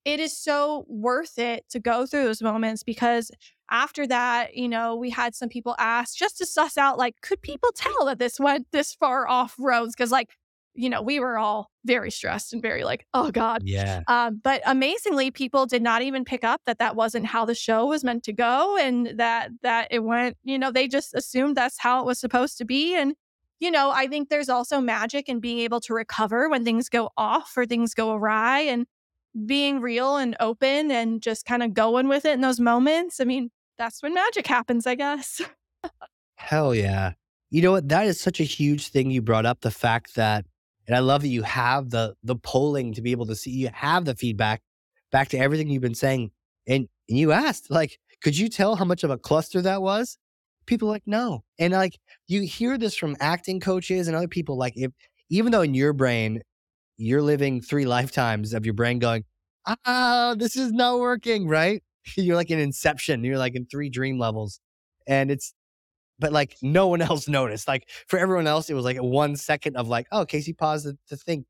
[0.05, 3.31] it is so worth it to go through those moments because
[3.71, 7.43] after that, you know, we had some people ask just to suss out like, could
[7.43, 9.95] people tell that this went this far off roads?
[9.95, 10.31] Because, like,
[10.75, 13.63] you know, we were all very stressed and very like, oh God.
[13.65, 14.03] Yeah.
[14.09, 17.87] Um, but amazingly, people did not even pick up that that wasn't how the show
[17.87, 21.79] was meant to go and that, that it went, you know, they just assumed that's
[21.79, 22.95] how it was supposed to be.
[22.95, 23.15] And,
[23.59, 27.09] you know, I think there's also magic in being able to recover when things go
[27.17, 28.61] off or things go awry.
[28.61, 28.87] And
[29.45, 33.21] being real and open and just kind of going with it in those moments.
[33.21, 35.41] I mean, that's when magic happens, I guess.
[36.37, 37.13] Hell yeah.
[37.51, 37.89] You know what?
[37.89, 40.45] That is such a huge thing you brought up the fact that
[40.87, 43.71] and I love that you have the the polling to be able to see you
[43.73, 44.63] have the feedback
[45.11, 46.31] back to everything you've been saying.
[46.67, 50.19] And, and you asked, like, could you tell how much of a cluster that was?
[50.67, 51.45] People like, no.
[51.59, 54.93] And like you hear this from acting coaches and other people, like if
[55.31, 56.43] even though in your brain
[56.97, 59.25] you're living three lifetimes of your brain going,
[59.67, 61.83] ah, this is not working, right?
[62.17, 63.25] You're like in Inception.
[63.25, 64.61] You're like in three dream levels.
[65.07, 65.55] And it's,
[66.19, 67.69] but like no one else noticed.
[67.69, 71.17] Like for everyone else, it was like one second of like, oh, Casey paused to
[71.17, 71.47] think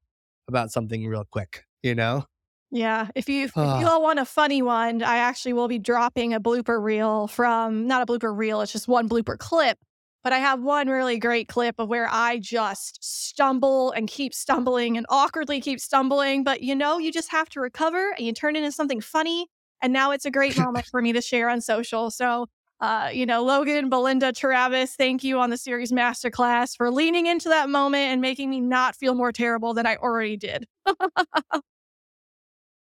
[0.48, 2.24] about something real quick, you know?
[2.70, 3.08] Yeah.
[3.14, 3.88] If you, if you ah.
[3.88, 8.02] all want a funny one, I actually will be dropping a blooper reel from, not
[8.02, 9.78] a blooper reel, it's just one blooper clip
[10.26, 14.96] but I have one really great clip of where I just stumble and keep stumbling
[14.96, 16.42] and awkwardly keep stumbling.
[16.42, 19.46] But you know, you just have to recover and you turn it into something funny.
[19.82, 22.10] And now it's a great moment for me to share on social.
[22.10, 22.46] So,
[22.80, 27.48] uh, you know, Logan, Belinda, Travis, thank you on the series masterclass for leaning into
[27.48, 30.66] that moment and making me not feel more terrible than I already did.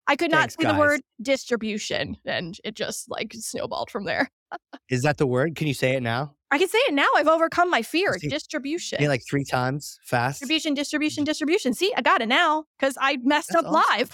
[0.09, 0.75] I could not Thanks, say guys.
[0.75, 4.31] the word distribution and it just like snowballed from there.
[4.89, 5.57] Is that the word?
[5.57, 6.35] Can you say it now?
[6.53, 7.09] I can say it now.
[7.17, 8.17] I've overcome my fear.
[8.21, 8.99] distribution.
[9.01, 10.39] Yeah, like three times fast.
[10.39, 11.75] Distribution, distribution, distribution.
[11.75, 14.09] See, I got it now because I messed That's up awesome.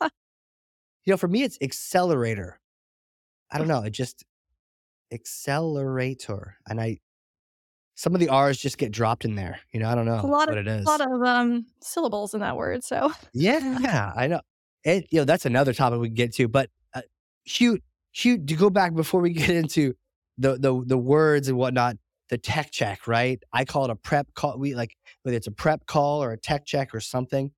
[0.00, 0.10] live.
[1.04, 2.60] You know, for me, it's accelerator.
[3.50, 3.82] I don't know.
[3.82, 4.24] It just
[5.12, 6.98] accelerator, and I
[8.00, 9.60] some of the R's just get dropped in there.
[9.72, 10.86] You know, I don't know a lot what of, it is.
[10.86, 12.82] A lot of um, syllables in that word.
[12.84, 14.40] So yeah, yeah, I know.
[14.84, 16.48] It, you know, that's another topic we can get to.
[16.48, 17.02] But uh,
[17.46, 17.82] shoot,
[18.12, 19.94] shoot, to go back before we get into
[20.38, 21.96] the the the words and whatnot,
[22.30, 23.42] the tech check, right?
[23.52, 24.58] I call it a prep call.
[24.58, 27.50] We like whether it's a prep call or a tech check or something.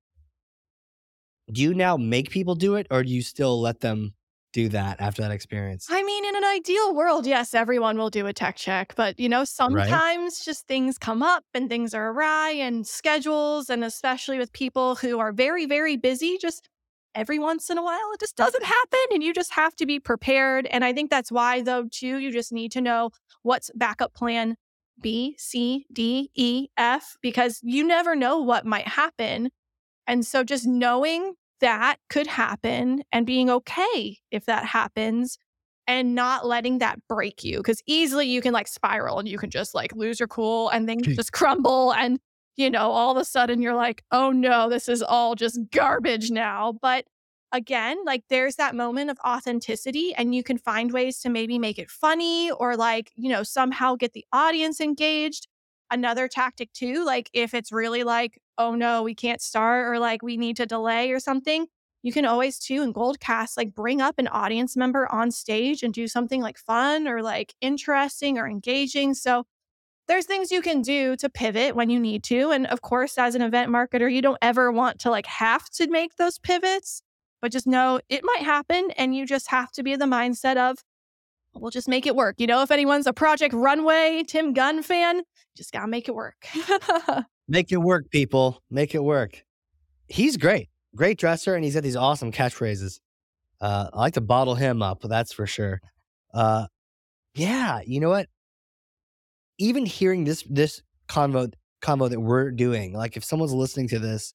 [1.51, 4.13] Do you now make people do it, or do you still let them
[4.53, 5.87] do that after that experience?
[5.89, 9.27] I mean, in an ideal world, yes, everyone will do a tech check, but you
[9.27, 10.45] know, sometimes right?
[10.45, 15.19] just things come up and things are awry and schedules, and especially with people who
[15.19, 16.69] are very, very busy, just
[17.15, 19.99] every once in a while it just doesn't happen and you just have to be
[19.99, 23.11] prepared and i think that's why though too you just need to know
[23.43, 24.55] what's backup plan
[24.99, 29.49] b c d e f because you never know what might happen
[30.07, 35.37] and so just knowing that could happen and being okay if that happens
[35.87, 39.49] and not letting that break you because easily you can like spiral and you can
[39.49, 42.19] just like lose your cool and then just crumble and
[42.55, 46.29] you know, all of a sudden you're like, oh no, this is all just garbage
[46.31, 46.73] now.
[46.81, 47.05] But
[47.51, 51.79] again, like there's that moment of authenticity, and you can find ways to maybe make
[51.79, 55.47] it funny or like, you know, somehow get the audience engaged.
[55.93, 60.23] Another tactic too, like if it's really like, oh no, we can't start or like
[60.23, 61.67] we need to delay or something,
[62.01, 65.93] you can always too in Goldcast, like bring up an audience member on stage and
[65.93, 69.13] do something like fun or like interesting or engaging.
[69.13, 69.45] So
[70.07, 72.49] there's things you can do to pivot when you need to.
[72.49, 75.87] And of course, as an event marketer, you don't ever want to like have to
[75.87, 77.03] make those pivots,
[77.39, 78.89] but just know it might happen.
[78.97, 80.77] And you just have to be the mindset of,
[81.55, 82.35] we'll just make it work.
[82.39, 85.23] You know, if anyone's a Project Runway Tim Gunn fan,
[85.55, 86.35] just gotta make it work.
[87.47, 88.61] Make it work, people.
[88.71, 89.43] Make it work.
[90.07, 90.69] He's great.
[90.95, 92.99] Great dresser, and he's got these awesome catchphrases.
[93.59, 95.81] Uh, I like to bottle him up, that's for sure.
[96.33, 96.67] Uh,
[97.35, 98.27] yeah, you know what?
[99.57, 104.33] Even hearing this this convo convo that we're doing, like if someone's listening to this,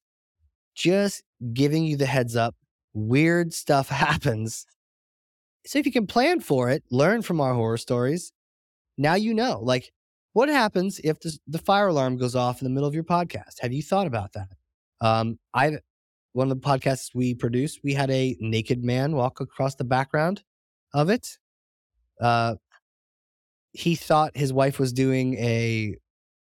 [0.75, 2.55] just giving you the heads up,
[2.93, 4.65] weird stuff happens.
[5.65, 8.31] So if you can plan for it, learn from our horror stories.
[8.97, 9.59] Now you know.
[9.61, 9.91] Like
[10.33, 13.59] what happens if the, the fire alarm goes off in the middle of your podcast?
[13.61, 14.49] Have you thought about that?
[15.01, 15.77] Um, I
[16.33, 20.43] one of the podcasts we produced, we had a naked man walk across the background
[20.93, 21.37] of it.
[22.21, 22.55] Uh,
[23.73, 25.95] he thought his wife was doing a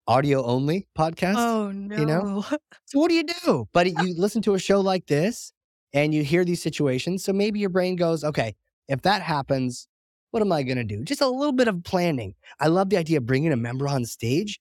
[0.06, 1.36] audio only podcast.
[1.36, 1.96] Oh no!
[1.96, 2.44] You know,
[2.84, 3.68] so what do you do?
[3.72, 5.52] But you listen to a show like this,
[5.92, 7.24] and you hear these situations.
[7.24, 8.54] So maybe your brain goes, okay,
[8.88, 9.86] if that happens,
[10.30, 11.04] what am I going to do?
[11.04, 12.34] Just a little bit of planning.
[12.60, 14.58] I love the idea of bringing a member on stage.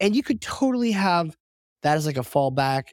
[0.00, 1.36] And you could totally have
[1.82, 2.84] that as like a fallback.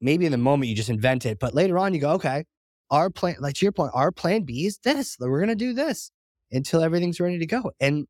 [0.00, 2.44] Maybe in the moment you just invent it, but later on you go, okay,
[2.90, 5.16] our plan, like to your point, our plan B is this.
[5.20, 6.10] We're going to do this
[6.50, 7.70] until everything's ready to go.
[7.80, 8.06] And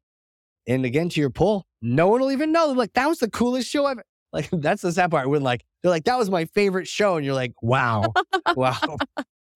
[0.67, 2.69] and again, to your poll, no one will even know.
[2.69, 4.05] They're like, that was the coolest show ever.
[4.33, 5.29] Like, that's the sad part.
[5.29, 7.17] When like, they're like, that was my favorite show.
[7.17, 8.13] And you're like, wow,
[8.57, 8.97] wow.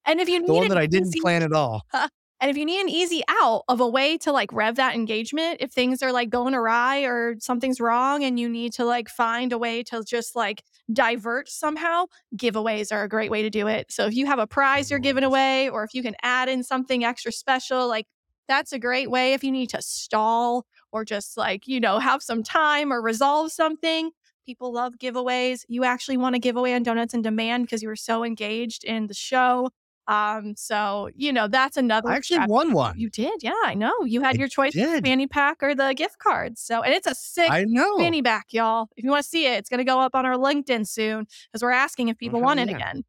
[0.05, 1.83] and if you the one that I didn't plan at all.
[2.40, 5.59] And if you need an easy out of a way to like rev that engagement,
[5.61, 9.53] if things are like going awry or something's wrong and you need to like find
[9.53, 12.05] a way to just like divert somehow,
[12.37, 13.90] giveaways are a great way to do it.
[13.90, 16.62] So if you have a prize you're giving away or if you can add in
[16.62, 18.07] something extra special, like
[18.49, 22.22] that's a great way if you need to stall or just like, you know, have
[22.22, 24.11] some time or resolve something.
[24.44, 25.64] People love giveaways.
[25.68, 28.85] You actually want to give away on Donuts and Demand because you were so engaged
[28.85, 29.70] in the show.
[30.09, 32.09] Um, so you know that's another.
[32.09, 32.99] I actually won one.
[32.99, 33.55] You did, yeah.
[33.64, 35.05] I know you had I your choice: did.
[35.05, 36.61] fanny pack or the gift cards.
[36.61, 37.99] So, and it's a sick I know.
[37.99, 38.88] fanny pack, y'all.
[38.97, 41.27] If you want to see it, it's going to go up on our LinkedIn soon
[41.51, 43.03] because we're asking if people Oh, want it again.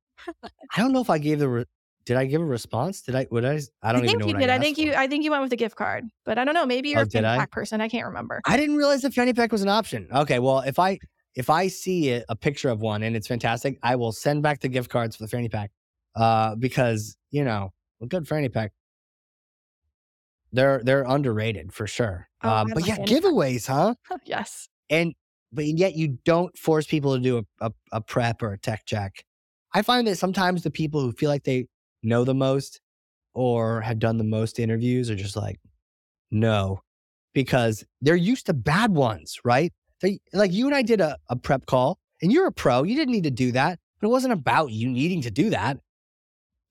[0.76, 1.50] I don't know if I gave the.
[1.50, 1.66] Re-
[2.06, 3.02] did I give a response?
[3.02, 3.28] Did I?
[3.30, 3.60] Would I?
[3.84, 4.50] I don't I even think know you what did.
[4.50, 4.94] I, I, think you.
[4.94, 6.66] I think you went with the gift card, but I don't know.
[6.66, 7.82] Maybe you're Oh, a fanny pack person.
[7.82, 8.42] I can't remember.
[8.46, 10.08] I didn't realize the fanny pack was an option.
[10.12, 11.00] Okay, well, if I
[11.36, 14.62] if I see a, a picture of one and it's fantastic, I will send back
[14.62, 15.70] the gift cards for the fanny pack.
[16.18, 18.72] Uh, because you know, a good fanny pack.
[20.52, 22.28] They're they're underrated for sure.
[22.44, 23.96] Oh, um, but yeah, giveaways, huh?
[24.26, 24.70] yes.
[24.90, 25.14] and
[25.52, 28.84] but yet you don't force people to do a, a, a prep or a tech
[28.86, 29.24] check.
[29.74, 31.68] I find that sometimes the people who feel like they
[32.04, 32.80] know the most
[33.34, 35.60] or have done the most interviews are just like,
[36.32, 36.82] no,
[37.34, 39.72] because they're used to bad ones, right?
[40.02, 42.84] They, like you and I did a, a prep call, and you're a pro.
[42.84, 45.78] You didn't need to do that, but it wasn't about you needing to do that.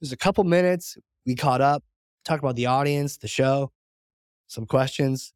[0.01, 0.97] It was a couple minutes.
[1.25, 1.83] We caught up,
[2.25, 3.73] talked about the audience, the show,
[4.47, 5.33] some questions,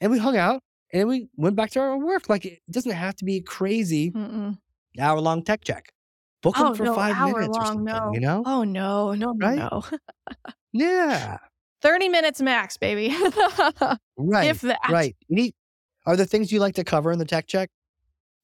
[0.00, 2.28] and we hung out and we went back to our work.
[2.28, 4.12] Like it doesn't have to be a crazy
[4.98, 5.92] hour long tech check.
[6.42, 8.10] Book them Oh for no, five minutes or something, No.
[8.14, 8.42] you know?
[8.46, 9.58] Oh no, no, no, Right?
[9.58, 9.82] no.
[10.72, 11.38] Yeah.
[11.82, 13.08] Thirty minutes max, baby.
[14.16, 14.48] Right.
[14.48, 14.80] if that.
[14.90, 15.16] Right.
[16.06, 17.70] Are there things you like to cover in the tech check?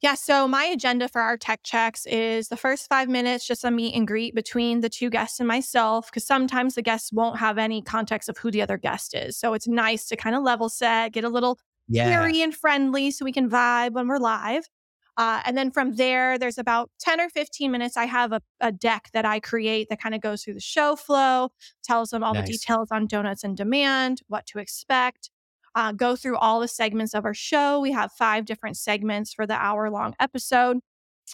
[0.05, 3.71] Yeah, so my agenda for our tech checks is the first five minutes, just a
[3.71, 7.57] meet and greet between the two guests and myself, because sometimes the guests won't have
[7.57, 9.35] any context of who the other guest is.
[9.39, 12.05] So it's nice to kind of level set, get a little Yeah.
[12.05, 14.69] cheery and friendly so we can vibe when we're live.
[15.17, 17.97] Uh, and then from there, there's about 10 or 15 minutes.
[17.97, 20.97] I have a, a deck that I create that kind of goes through the show
[20.97, 21.49] flow,
[21.83, 22.47] tells them all Nice.
[22.47, 25.31] the details on Donuts and Demand, what to expect,
[25.75, 27.81] uh, go through all the segments of our show.
[27.81, 30.79] We have five different segments for the hour long episode.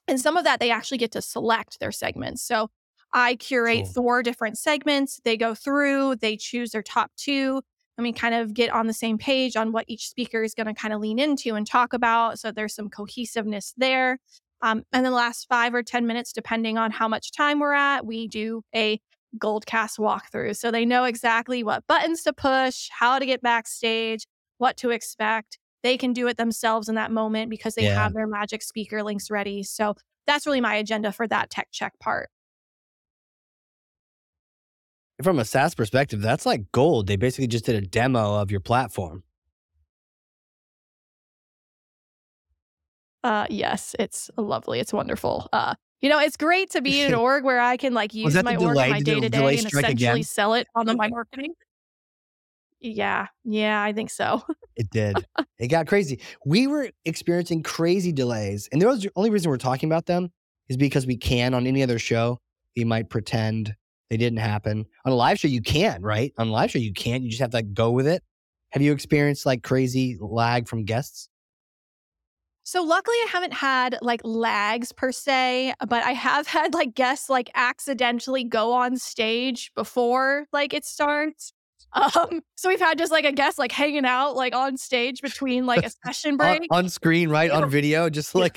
[0.06, 2.42] And some of that they actually get to select their segments.
[2.42, 2.68] So
[3.12, 3.92] I curate Cool.
[3.92, 5.20] four different segments.
[5.24, 7.60] They go through, they choose their top two,
[7.98, 10.68] and we kind of get on the same page on what each speaker is going
[10.68, 12.38] to kind of lean into and talk about.
[12.38, 14.18] So there's some cohesiveness there.
[14.62, 17.72] Um, and then the last five or 10 minutes, depending on how much time we're
[17.72, 19.00] at, we do a
[19.38, 20.56] Goldcast walkthrough.
[20.56, 24.26] So they know exactly what buttons to push, how to get backstage,
[24.58, 25.58] what to expect.
[25.82, 27.94] They can do it themselves in that moment because they Yeah.
[28.02, 29.62] have their magic speaker links ready.
[29.62, 29.94] So
[30.26, 32.28] that's really my agenda for that tech check part.
[35.22, 37.06] From a SaaS perspective, that's like gold.
[37.06, 39.22] They basically just did a demo of your platform.
[43.22, 44.80] Uh, yes, it's lovely.
[44.80, 45.48] It's wonderful.
[45.52, 48.18] Uh, you know, it's great to be in an org where I can like oh,
[48.18, 50.22] use my org in my day to day and essentially again?
[50.22, 51.54] sell it on the my marketing.
[52.80, 54.42] Yeah, yeah, I think so.
[54.76, 55.16] It did.
[55.58, 56.20] it got crazy.
[56.46, 58.68] We were experiencing crazy delays.
[58.72, 60.32] And the only- only reason we're talking about them
[60.70, 62.40] is because we can on any other show.
[62.76, 63.74] We might pretend
[64.08, 64.86] they didn't happen.
[65.04, 66.32] On a live show, you can, right?
[66.38, 67.22] On a live show, you can't.
[67.22, 68.22] You just have to like, go with it.
[68.70, 71.28] Have you experienced like crazy lag from guests?
[72.70, 77.28] So luckily I haven't had like lags per se, but I have had like guests
[77.28, 81.52] like accidentally go on stage before like it starts.
[81.92, 85.66] Um, so we've had just like a guest like hanging out like on stage between
[85.66, 86.62] like a session break.
[86.70, 87.50] on screen, right?
[87.50, 88.56] On video, just like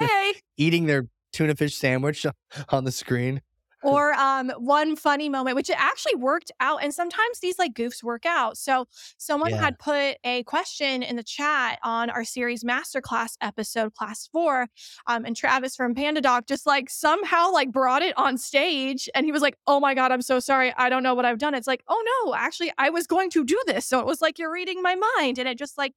[0.00, 0.32] hey.
[0.56, 2.24] eating their tuna fish sandwich
[2.70, 3.42] on the screen.
[3.82, 6.82] Or um, one funny moment, which it actually worked out.
[6.82, 8.56] And sometimes these like goofs work out.
[8.56, 8.86] So
[9.18, 9.60] someone Yeah.
[9.60, 14.68] had put a question in the chat on our series masterclass episode, class four.
[15.06, 19.32] Um, and Travis from PandaDoc just like somehow like brought it on stage and he
[19.32, 20.72] was like, Oh my God, I'm so sorry.
[20.76, 21.54] I don't know what I've done.
[21.54, 23.86] It's like, oh no, actually I was going to do this.
[23.86, 25.38] So it was like you're reading my mind.
[25.38, 25.92] And it just like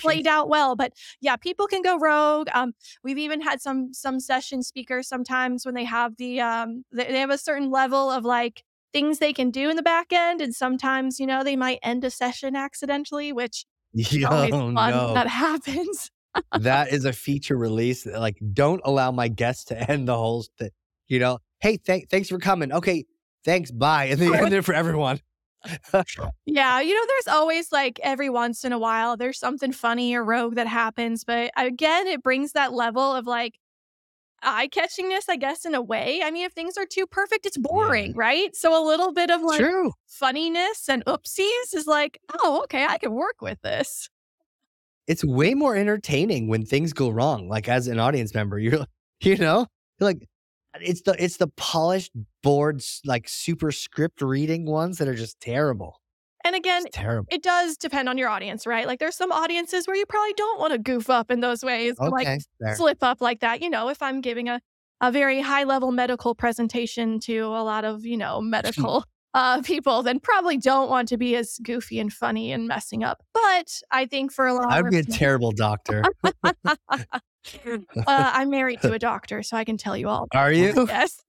[0.00, 0.74] played out well.
[0.76, 2.48] But yeah, people can go rogue.
[2.52, 2.72] Um,
[3.04, 7.26] we've even had some some session speakers sometimes when they have the um they, they
[7.28, 10.54] have a certain level of like things they can do in the back end, and
[10.54, 15.14] sometimes you know they might end a session accidentally, which is always oh fun no.
[15.14, 16.10] that happens.
[16.58, 18.06] that is a feature release.
[18.06, 20.70] Uh, like, don't allow my guests to end the whole thing.
[21.08, 22.72] You know, hey, th- thanks for coming.
[22.72, 23.04] Okay,
[23.44, 24.06] thanks, bye.
[24.06, 25.20] And then you end it for everyone.
[26.46, 30.24] Yeah, you know, there's always like every once in a while there's something funny or
[30.24, 33.54] rogue that happens, but again, it brings that level of like
[34.42, 36.20] eye catchingness, I guess, in a way.
[36.22, 38.54] I mean, if things are too perfect, it's boring, right?
[38.54, 39.92] So a little bit of like True.
[40.06, 44.08] funniness and oopsies is like, oh, okay, I can work with this.
[45.06, 47.48] It's way more entertaining when things go wrong.
[47.48, 48.86] Like as an audience member, you're,
[49.20, 49.66] you know,
[49.98, 50.28] you're like,
[50.80, 55.97] it's the it's the polished boards like super script reading ones that are just terrible.
[56.44, 56.84] And again,
[57.30, 58.86] it does depend on your audience, right?
[58.86, 61.94] Like there's some audiences where you probably don't want to goof up in those ways,
[61.98, 62.74] or, like fair.
[62.76, 63.60] slip up like that.
[63.60, 64.60] You know, if I'm giving a,
[65.00, 70.02] a very high level medical presentation to a lot of, you know, medical uh, people,
[70.02, 73.22] then probably don't want to be as goofy and funny and messing up.
[73.34, 76.04] But I think for a lot I of would be a terrible doctor.
[76.24, 80.28] uh, I'm married to a doctor, so I can tell you all.
[80.34, 80.86] Are you?
[80.88, 81.20] Yes.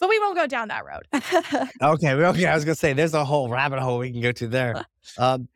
[0.00, 1.06] But we won't go down that road.
[1.82, 2.46] Okay, okay.
[2.46, 4.84] I was gonna say there's a whole rabbit hole we can go to there.
[5.18, 5.48] Um,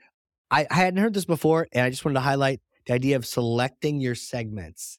[0.51, 3.27] I, I hadn't heard this before, and I just wanted to highlight the idea of
[3.27, 4.99] selecting your segments,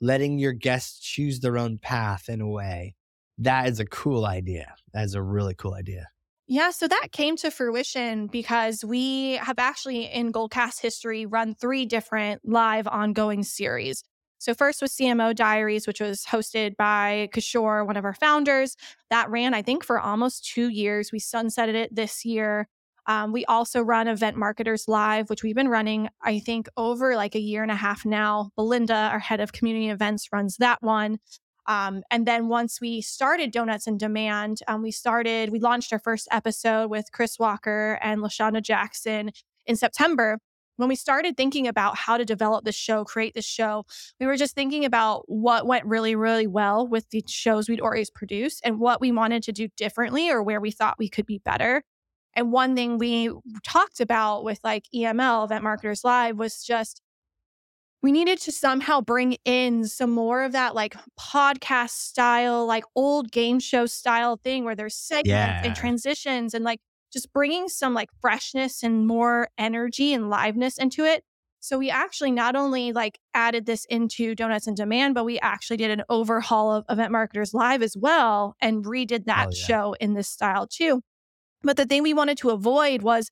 [0.00, 2.94] letting your guests choose their own path in a way.
[3.38, 4.74] That is a cool idea.
[4.92, 6.08] That is a really cool idea.
[6.46, 11.86] Yeah, so that came to fruition because we have actually in Goldcast history run three
[11.86, 14.02] different live ongoing series.
[14.40, 18.74] So first was CMO Diaries, which was hosted by Kishore, one of our founders.
[19.10, 21.12] That ran, I think, for almost two years.
[21.12, 22.66] We sunsetted it this year.
[23.06, 27.34] Um, we also run Event Marketers Live, which we've been running, I think, over like
[27.34, 28.50] a year and a half now.
[28.56, 31.18] Belinda, our head of community events, runs that one.
[31.66, 35.98] Um, and then once we started Donuts and Demand, um, we started, we launched our
[35.98, 39.32] first episode with Chris Walker and Lashonda Jackson
[39.66, 40.38] in September.
[40.80, 43.84] When we started thinking about how to develop this show, create this show,
[44.18, 48.08] we were just thinking about what went really, really well with the shows we'd always
[48.08, 51.36] produced and what we wanted to do differently or where we thought we could be
[51.36, 51.82] better.
[52.32, 53.30] And one thing we
[53.62, 57.02] talked about with like EML, Event Marketers Live, was just
[58.02, 63.30] we needed to somehow bring in some more of that like podcast style, like old
[63.30, 65.62] game show style thing where there's segments Yeah.
[65.62, 66.80] and transitions and like
[67.12, 71.24] just bringing some like freshness and more energy and liveness into it.
[71.62, 75.76] So we actually not only like added this into Donuts and Demand, but we actually
[75.76, 79.66] did an overhaul of Event Marketers Live as well and redid that Oh, yeah.
[79.66, 81.02] show in this style too.
[81.62, 83.30] But the thing we wanted to avoid was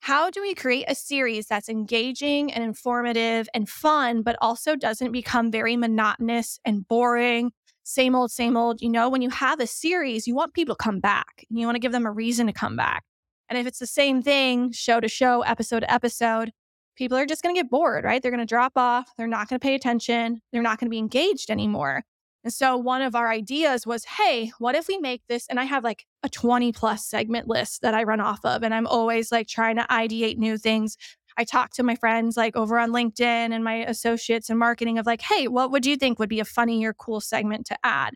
[0.00, 5.12] how do we create a series that's engaging and informative and fun, but also doesn't
[5.12, 7.52] become very monotonous and boring?
[7.92, 8.80] Same old, same old.
[8.80, 11.66] You know, when you have a series, you want people to come back and you
[11.66, 13.04] want to give them a reason to come back.
[13.50, 16.52] And if it's the same thing, show to show, episode to episode,
[16.96, 18.22] people are just going to get bored, right?
[18.22, 19.12] They're going to drop off.
[19.18, 20.40] They're not going to pay attention.
[20.52, 22.02] They're not going to be engaged anymore.
[22.44, 25.46] And so one of our ideas was, hey, what if we make this?
[25.48, 28.62] And I have like a 20 plus segment list that I run off of.
[28.62, 30.96] And I'm always like trying to ideate new things.
[31.36, 33.20] I talk to my friends like over on LinkedIn
[33.52, 36.44] and my associates in marketing of like, hey, what would you think would be a
[36.44, 38.14] funny or cool segment to add?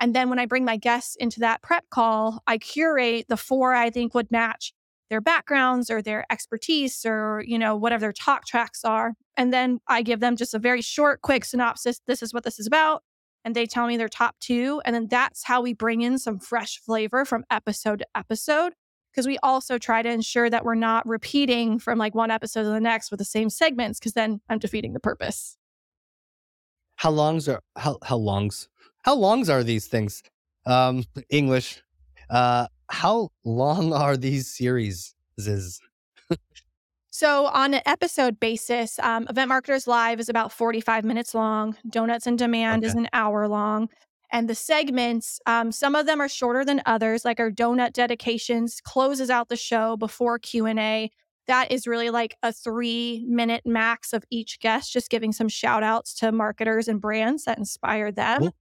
[0.00, 3.74] And then when I bring my guests into that prep call, I curate the four
[3.74, 4.72] I think would match
[5.10, 9.12] their backgrounds or their expertise or, you know, whatever their talk tracks are.
[9.36, 12.00] And then I give them just a very short, quick synopsis.
[12.06, 13.02] This is what this is about
[13.44, 14.80] and they tell me their top two.
[14.84, 18.72] And then that's how we bring in some fresh flavor from episode to episode.
[19.14, 22.70] Because we also try to ensure that we're not repeating from like one episode to
[22.70, 25.56] the next with the same segments, because then I'm defeating the purpose.
[26.96, 28.68] How longs are how how longs?
[29.02, 30.22] How longs are these things?
[30.66, 31.82] Um, English.
[32.30, 35.14] Uh, how long are these series?
[37.10, 41.76] So, on an episode basis, um, Event Marketers Live is about 45 minutes long.
[41.88, 42.88] Donuts and Demand okay.
[42.88, 43.88] is an hour long.
[44.34, 48.80] And the segments, um, some of them are shorter than others, like our donut dedications
[48.80, 51.12] closes out the show before Q&A.
[51.46, 55.84] That is really like a three minute max of each guest, just giving some shout
[55.84, 58.40] outs to marketers and brands that inspired them.
[58.40, 58.54] Cool.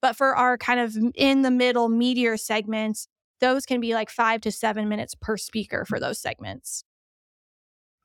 [0.00, 3.06] But for our kind of in the middle meteor segments,
[3.42, 6.84] those can be like five to seven minutes per speaker for those segments.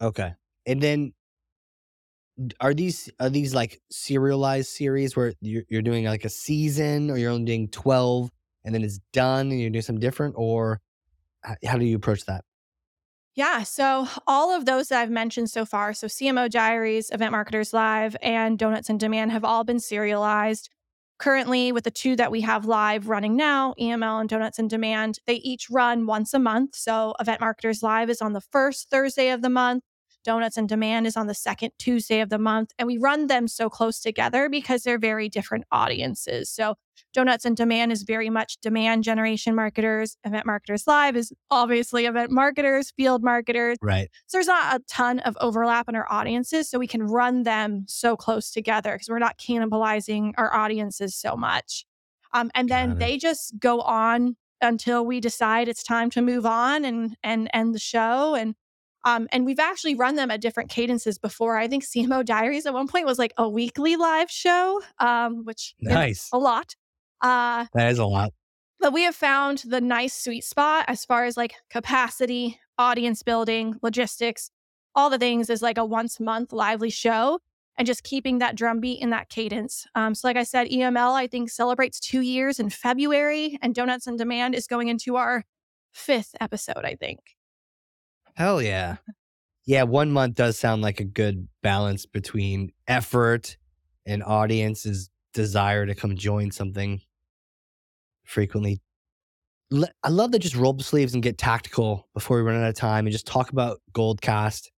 [0.01, 0.33] Okay.
[0.65, 1.13] And then
[2.59, 7.17] are these are these like serialized series where you're, you're doing like a season or
[7.17, 8.31] you're only doing 12
[8.65, 10.81] and then it's done and you're doing something different or
[11.65, 12.43] how do you approach that?
[13.35, 17.73] Yeah, so all of those that I've mentioned so far, so CMO Diaries, Event Marketers
[17.73, 20.69] Live, and Donuts and Demand have all been serialized.
[21.17, 25.19] Currently, with the two that we have live running now, EML and Donuts and Demand,
[25.25, 26.75] they each run once a month.
[26.75, 29.83] So Event Marketers Live is on the first Thursday of the month.
[30.23, 32.71] Donuts and Demand is on the second Tuesday of the month.
[32.79, 36.49] And we run them so close together because they're very different audiences.
[36.49, 36.75] So
[37.13, 40.17] Donuts and Demand is very much demand generation marketers.
[40.23, 43.77] Event Marketers Live is obviously event marketers, field marketers.
[43.81, 44.09] Right.
[44.27, 46.69] So there's not a ton of overlap in our audiences.
[46.69, 51.35] So we can run them so close together because we're not cannibalizing our audiences so
[51.35, 51.85] much.
[52.33, 56.85] Um, and then they just go on until we decide it's time to move on
[56.85, 58.33] and and end the show.
[58.33, 58.55] And
[59.05, 61.57] um, and we've actually run them at different cadences before.
[61.57, 65.75] I think CMO Diaries at one point was like a weekly live show, um, which
[65.81, 66.75] nice a lot.
[67.21, 68.33] Uh, that is a lot.
[68.79, 73.75] But we have found the nice sweet spot as far as like capacity, audience building,
[73.81, 74.49] logistics,
[74.95, 77.39] all the things is like a once a month lively show
[77.77, 79.87] and just keeping that drumbeat in that cadence.
[79.95, 84.05] Um, so, like I said, EML, I think, celebrates two years in February, and Donuts
[84.05, 85.43] and Demand is going into our
[85.91, 87.19] fifth episode, I think.
[88.35, 88.97] Hell yeah.
[89.65, 93.57] Yeah, one month does sound like a good balance between effort
[94.05, 97.01] and audience's desire to come join something
[98.23, 98.81] frequently.
[100.03, 102.69] I love to just roll up the sleeves and get tactical before we run out
[102.69, 104.69] of time and just talk about Goldcast.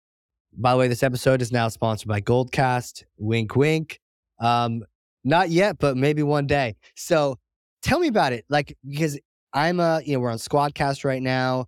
[0.58, 3.04] By the way, this episode is now sponsored by Goldcast.
[3.18, 4.00] Wink, wink.
[4.40, 4.84] Um,
[5.24, 6.76] not yet, but maybe one day.
[6.96, 7.38] So
[7.82, 8.46] tell me about it.
[8.48, 9.20] Like, because
[9.52, 11.66] I'm a, you know, we're on Squadcast right now.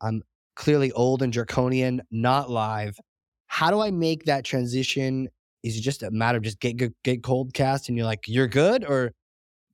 [0.00, 0.22] I'm
[0.56, 2.98] clearly old and draconian, not live.
[3.46, 5.28] How do I make that transition?
[5.62, 8.84] Is it just a matter of just get get Goldcast, and you're like you're good,
[8.84, 9.12] or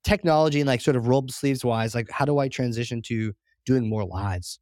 [0.05, 3.33] technology and like sort of roll sleeves wise, like how do I transition to
[3.67, 4.59] doing more lives?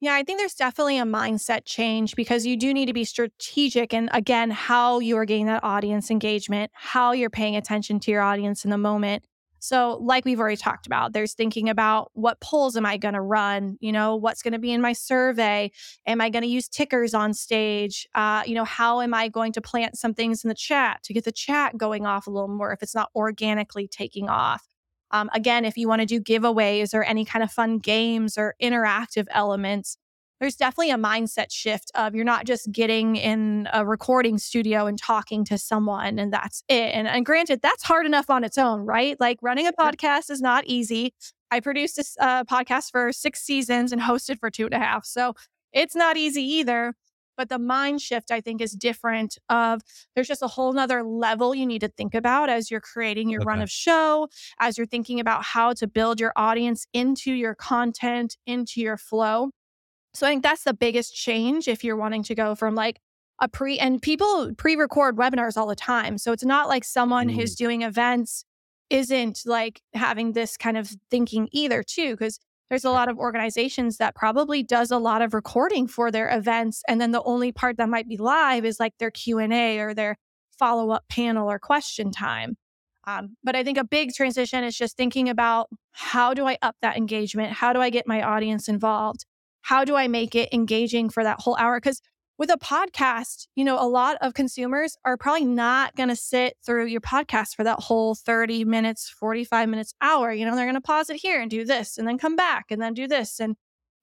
[0.00, 3.92] Yeah, I think there's definitely a mindset change because you do need to be strategic
[3.92, 8.22] and again, how you are getting that audience engagement, how you're paying attention to your
[8.22, 9.24] audience in the moment.
[9.60, 13.20] So, like we've already talked about, there's thinking about what polls am I going to
[13.20, 13.76] run?
[13.80, 15.70] You know, what's going to be in my survey?
[16.06, 18.06] Am I going to use tickers on stage?
[18.14, 21.12] Uh, you know, how am I going to plant some things in the chat to
[21.12, 24.66] get the chat going off a little more if it's not organically taking off?
[25.10, 28.54] Um, again, if you want to do giveaways or any kind of fun games or
[28.62, 29.96] interactive elements,
[30.40, 34.98] there's definitely a mindset shift of you're not just getting in a recording studio and
[34.98, 36.94] talking to someone and that's it.
[36.94, 39.18] And, and granted, that's hard enough on its own, right?
[39.18, 41.12] Like running a podcast is not easy.
[41.50, 45.04] I produced this uh, podcast for six seasons and hosted for two and a half.
[45.04, 45.34] So
[45.72, 46.94] it's not easy either.
[47.36, 49.38] But the mind shift, I think, is different.
[49.48, 49.82] Of
[50.16, 53.42] there's just a whole nother level you need to think about as you're creating your
[53.42, 53.46] okay.
[53.46, 54.26] run of show,
[54.58, 59.50] as you're thinking about how to build your audience into your content, into your flow.
[60.18, 63.00] So I think that's the biggest change if you're wanting to go from like
[63.40, 66.18] a pre and people pre-record webinars all the time.
[66.18, 67.36] So it's not like someone mm.
[67.36, 68.44] who's doing events
[68.90, 73.98] isn't like having this kind of thinking either too because there's a lot of organizations
[73.98, 77.76] that probably does a lot of recording for their events and then the only part
[77.76, 80.16] that might be live is like their q&a or their
[80.58, 82.56] follow-up panel or question time
[83.06, 86.76] um, but i think a big transition is just thinking about how do i up
[86.80, 89.26] that engagement how do i get my audience involved
[89.68, 91.76] how do I make it engaging for that whole hour?
[91.76, 92.00] Because
[92.38, 96.56] with a podcast, you know, a lot of consumers are probably not going to sit
[96.64, 100.32] through your podcast for that whole 30 minutes, 45 minutes, hour.
[100.32, 102.70] You know, they're going to pause it here and do this and then come back
[102.70, 103.40] and then do this.
[103.40, 103.56] And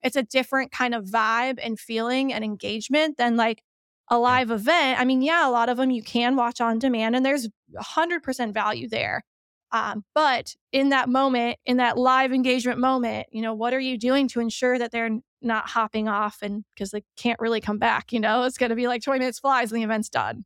[0.04, 3.64] it's a different kind of vibe and feeling and engagement than like
[4.12, 5.00] a live event.
[5.00, 8.54] I mean, yeah, a lot of them you can watch on demand and there's 100%
[8.54, 9.24] value there.
[9.72, 13.98] Um, but in that moment, in that live engagement moment, you know, what are you
[13.98, 15.10] doing to ensure that they're
[15.46, 18.76] not hopping off and because they can't really come back, you know, it's going to
[18.76, 20.44] be like 20 minutes flies and the event's done.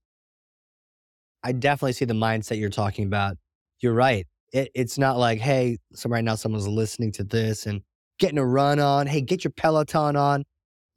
[1.44, 3.38] I definitely see the mindset you're talking about.
[3.80, 4.28] You're right.
[4.52, 7.82] It, it's not like, hey, so right now someone's listening to this and
[8.20, 9.08] getting a run on.
[9.08, 10.44] Hey, get your Peloton on.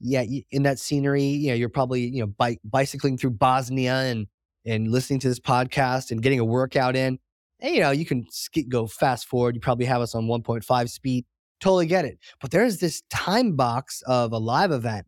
[0.00, 4.26] yeah, in that scenery, you know, you're probably, you know, bi- bicycling through Bosnia and
[4.64, 7.18] and listening to this podcast and getting a workout in.
[7.60, 9.54] And, you know, you can sk- go fast forward.
[9.54, 11.24] You probably have us on 1.5 speed.
[11.62, 12.18] Totally get it.
[12.40, 15.06] But there's this time box of a live event.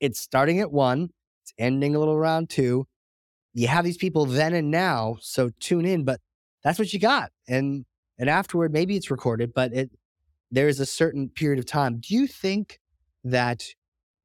[0.00, 1.10] It's starting at one,
[1.42, 2.86] it's ending a little around two.
[3.54, 6.04] You have these people then and now, so tune in.
[6.04, 6.20] But
[6.62, 7.84] that's what you got, and
[8.18, 9.90] and afterward, maybe it's recorded, but it
[10.52, 11.98] there is a certain period of time.
[11.98, 12.78] Do you think
[13.24, 13.64] that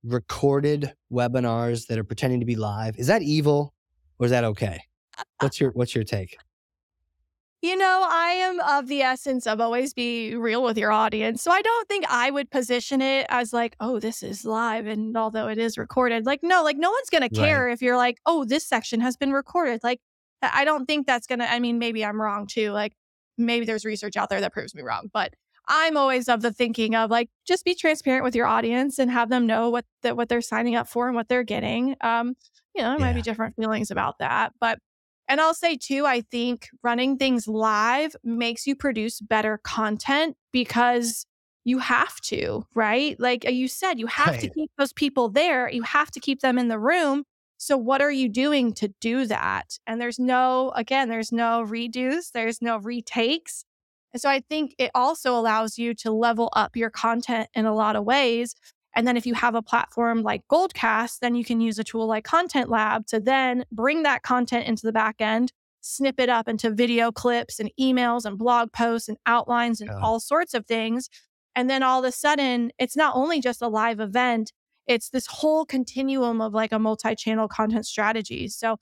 [0.04, 3.74] recorded webinars that are pretending to be live is that evil
[4.20, 4.82] or is that okay?
[5.40, 6.38] What's your what's your take?
[7.62, 11.44] You know, I am of the essence of always be real with your audience.
[11.44, 14.88] So I don't think I would position it as like, oh, this is live.
[14.88, 17.74] And although it is recorded, like, no, like, no one's going to care right.
[17.74, 19.82] if you're like, oh, this section has been recorded.
[19.84, 20.00] Like,
[20.42, 22.72] I don't think that's going to, I mean, maybe I'm wrong too.
[22.72, 22.94] Like,
[23.38, 25.36] maybe there's research out there that proves me wrong, but
[25.68, 29.30] I'm always of the thinking of like, just be transparent with your audience and have
[29.30, 31.96] them know what that what they're signing up for and what they're getting.
[32.02, 32.36] Um,
[32.76, 33.06] you know, there yeah.
[33.06, 34.80] might be different feelings about that, but
[35.28, 41.26] and I'll say too, I think running things live makes you produce better content because
[41.64, 43.20] you have to, right?
[43.20, 44.42] Like uh, you said, you have right.
[44.42, 45.70] to keep those people there.
[45.70, 47.24] You have to keep them in the room.
[47.58, 49.78] So, what are you doing to do that?
[49.86, 53.64] And there's no, again, there's no redos, there's no retakes.
[54.14, 57.76] And so, I think it also allows you to level up your content in a
[57.76, 58.56] lot of ways
[58.96, 62.08] and then if you have a platform like Goldcast, then you can use a tool
[62.08, 66.48] like Content Lab to then bring that content into the back end, snip it up
[66.48, 70.00] into video clips and emails and blog posts and outlines and yeah.
[70.00, 71.10] all sorts of things.
[71.56, 74.52] And then all of a sudden, it's not only just a live event,
[74.88, 78.48] it's this whole continuum of like a multi channel content strategy.
[78.48, 78.78] So,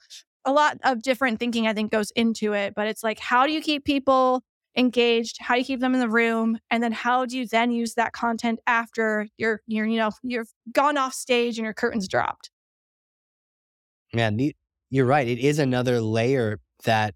[0.46, 2.74] a lot of different thinking, I think, goes into it.
[2.74, 4.42] But it's like, how do you keep people
[4.78, 7.72] engaged how do you keep them in the room and then how do you then
[7.72, 12.08] use that content after you're you're you know you've gone off stage and your curtains
[12.08, 12.52] dropped?
[14.14, 14.40] Man
[14.90, 17.14] you're right it is another layer that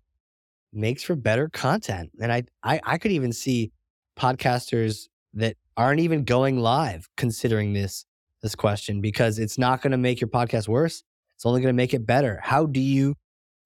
[0.72, 3.72] makes for better content and I, I i could even see
[4.18, 8.06] podcasters that aren't even going live considering this
[8.42, 11.04] this question because it's not going to make your podcast worse
[11.44, 12.40] it's only going to make it better.
[12.42, 13.16] How do you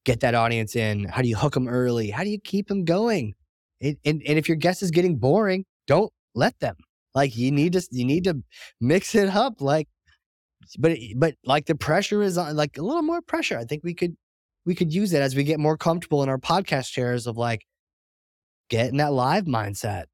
[0.04, 1.06] get that audience in?
[1.06, 2.10] How do you hook them early?
[2.10, 3.36] How do you keep them going
[3.82, 6.75] and, and, and if your guest is getting boring, don't let them.
[7.15, 8.43] Like you need to you need to
[8.80, 9.61] mix it up.
[9.61, 9.88] Like,
[10.78, 13.57] but but like the pressure is on like a little more pressure.
[13.57, 14.15] I think we could
[14.65, 17.65] we could use it as we get more comfortable in our podcast chairs of like
[18.69, 20.05] getting that live mindset.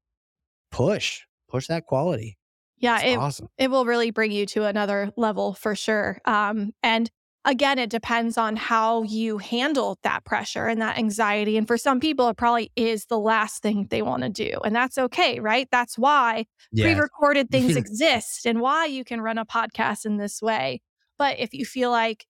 [0.70, 2.36] Push push that quality.
[2.78, 3.48] Yeah, it, awesome.
[3.56, 6.18] it will really bring you to another level for sure.
[6.24, 7.10] Um, and
[7.44, 11.56] again, it depends on how you handle that pressure and that anxiety.
[11.56, 14.58] And for some people, it probably is the last thing they want to do.
[14.64, 15.68] And that's okay, right?
[15.70, 16.84] That's why yes.
[16.84, 20.80] pre recorded things exist and why you can run a podcast in this way.
[21.18, 22.26] But if you feel like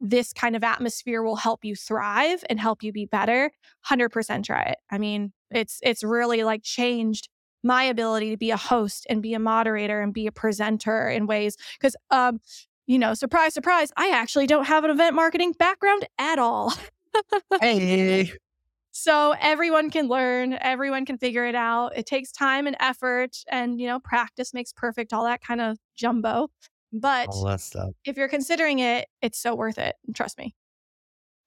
[0.00, 3.50] this kind of atmosphere will help you thrive and help you be better,
[3.90, 4.78] 100% try it.
[4.90, 7.28] I mean, it's it's really like changed
[7.62, 11.26] my ability to be a host and be a moderator and be a presenter in
[11.26, 12.40] ways because um
[12.86, 16.72] you know, surprise, surprise, I actually don't have an event marketing background at all.
[17.60, 18.32] hey.
[18.92, 21.96] So everyone can learn, everyone can figure it out.
[21.96, 25.76] It takes time and effort and, you know, practice makes perfect, all that kind of
[25.96, 26.48] jumbo.
[26.92, 27.90] But all that stuff.
[28.06, 29.96] if you're considering it, it's so worth it.
[30.14, 30.54] Trust me.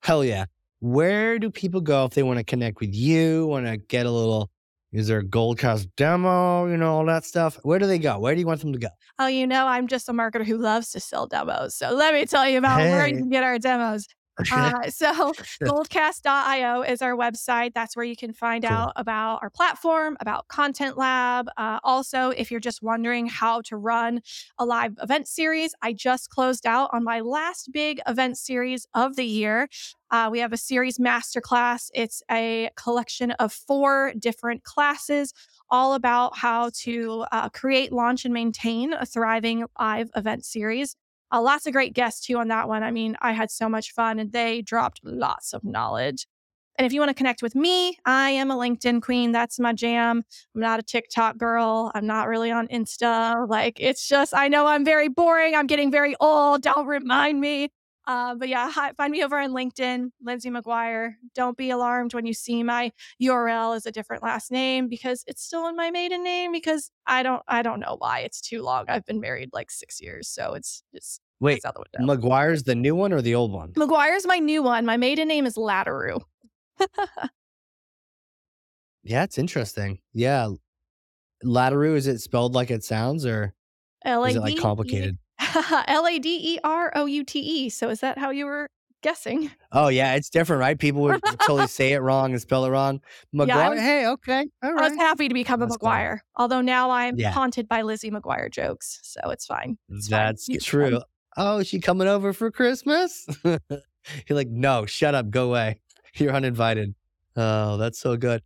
[0.03, 0.45] Hell yeah.
[0.79, 4.11] Where do people go if they want to connect with you, want to get a
[4.11, 4.51] little
[4.91, 6.65] is there a Goldcast demo?
[6.65, 7.59] You know, all that stuff.
[7.63, 8.17] Where do they go?
[8.19, 8.89] Where do you want them to go?
[9.19, 11.75] Oh, you know, I'm just a marketer who loves to sell demos.
[11.75, 12.91] So let me tell you about hey.
[12.91, 14.07] where you can get our demos.
[14.51, 15.11] Uh, so
[15.61, 17.73] goldcast.io is our website.
[17.73, 18.73] That's where you can find cool.
[18.73, 21.49] out about our platform, about Content Lab.
[21.57, 24.21] Uh, also, if you're just wondering how to run
[24.57, 29.15] a live event series, I just closed out on my last big event series of
[29.15, 29.67] the year.
[30.11, 31.89] Uh, we have a series masterclass.
[31.93, 35.33] It's a collection of four different classes
[35.69, 40.95] all about how to uh, create, launch, and maintain a thriving live event series.
[41.32, 42.84] Uh, lots of great guests too on that one.
[42.84, 46.27] I mean, I had so much fun and they dropped lots of knowledge.
[46.77, 49.34] And if you want to connect with me, I am a LinkedIn queen.
[49.34, 50.23] That's my jam.
[50.55, 51.91] I'm not a TikTok girl.
[51.93, 53.49] I'm not really on Insta.
[53.49, 55.55] Like, it's just, I know I'm very boring.
[55.55, 56.61] I'm getting very old.
[56.61, 57.69] Don't remind me.
[58.10, 61.14] Uh, but yeah, hi, find me over on LinkedIn, Lindsay McGuire.
[61.36, 62.91] Don't be alarmed when you see my
[63.22, 67.22] URL as a different last name because it's still in my maiden name because I
[67.22, 68.86] don't I don't know why it's too long.
[68.88, 71.64] I've been married like six years, so it's just wait.
[71.64, 72.16] Out the window.
[72.16, 73.74] McGuire's the new one or the old one?
[73.74, 74.88] McGuire's my new one.
[74.88, 76.24] My maiden name is Laderoute.
[79.03, 79.99] yeah, it's interesting.
[80.14, 80.49] Yeah,
[81.45, 83.53] Laderoute is it spelled like it sounds or
[84.03, 85.20] is it like complicated?
[85.88, 87.70] L A D E R O U T E.
[87.70, 88.70] So is that how you were
[89.02, 89.50] guessing?
[89.72, 90.78] Oh yeah, it's different, right?
[90.78, 93.02] People would totally say it wrong and spell it wrong.
[93.34, 93.70] McGuire.
[93.72, 96.06] was- hey, okay, all I was happy to become a That's fine.
[96.06, 96.20] McGuire.
[96.36, 97.32] Although now I'm Yeah.
[97.32, 99.00] haunted by Lizzie McGuire jokes.
[99.04, 99.78] So it's fine.
[99.89, 100.08] It's.
[100.10, 100.91] That's She's true.
[100.91, 101.02] fun.
[101.38, 103.26] Oh, is she coming over for Christmas?
[103.43, 103.60] You're
[104.30, 105.80] like, no, shut up, go away.
[106.16, 106.95] You're uninvited.
[107.36, 108.41] Oh, that's so good.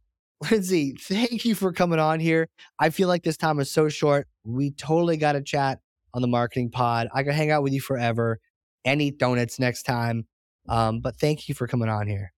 [0.51, 2.49] Lindsay, thank you for coming on here.
[2.77, 4.27] I feel like this time is so short.
[4.43, 5.79] We totally got to chat
[6.13, 7.07] on the marketing pod.
[7.13, 8.39] I could hang out with you forever
[8.85, 10.27] and eat donuts next time.
[10.69, 12.33] Um, but thank you for coming on here.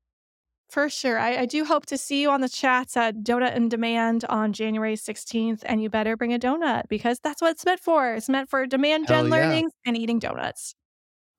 [0.70, 1.20] For sure.
[1.20, 4.52] I, I do hope to see you on the chats at Donut and Demand on
[4.52, 5.62] January 16th.
[5.64, 8.14] And you better bring a donut because that's what it's meant for.
[8.14, 9.32] It's meant for demand gen yeah.
[9.32, 10.76] learnings and eating donuts.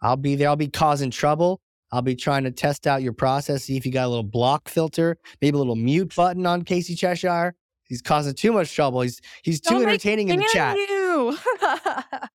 [0.01, 0.49] I'll be there.
[0.49, 1.61] I'll be causing trouble.
[1.93, 4.69] I'll be trying to test out your process, see if you got a little block
[4.69, 7.55] filter, maybe a little mute button on Casey Cheshire.
[7.89, 9.01] He's causing too much trouble.
[9.01, 10.77] He's he's too Don't entertaining in the chat.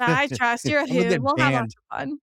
[0.00, 1.22] I trust you're a hoot.
[1.22, 1.66] We'll have banned.
[1.66, 2.18] of fun.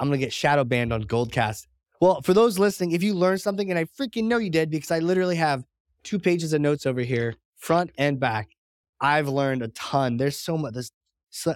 [0.00, 1.66] I'm gonna get shadow banned on Goldcast.
[2.00, 4.90] Well, for those listening, if you learned something, and I freaking know you did, because
[4.90, 5.64] I literally have
[6.02, 8.50] two pages of notes over here, front and back.
[9.00, 10.16] I've learned a ton.
[10.16, 10.74] There's so much.
[10.74, 10.90] This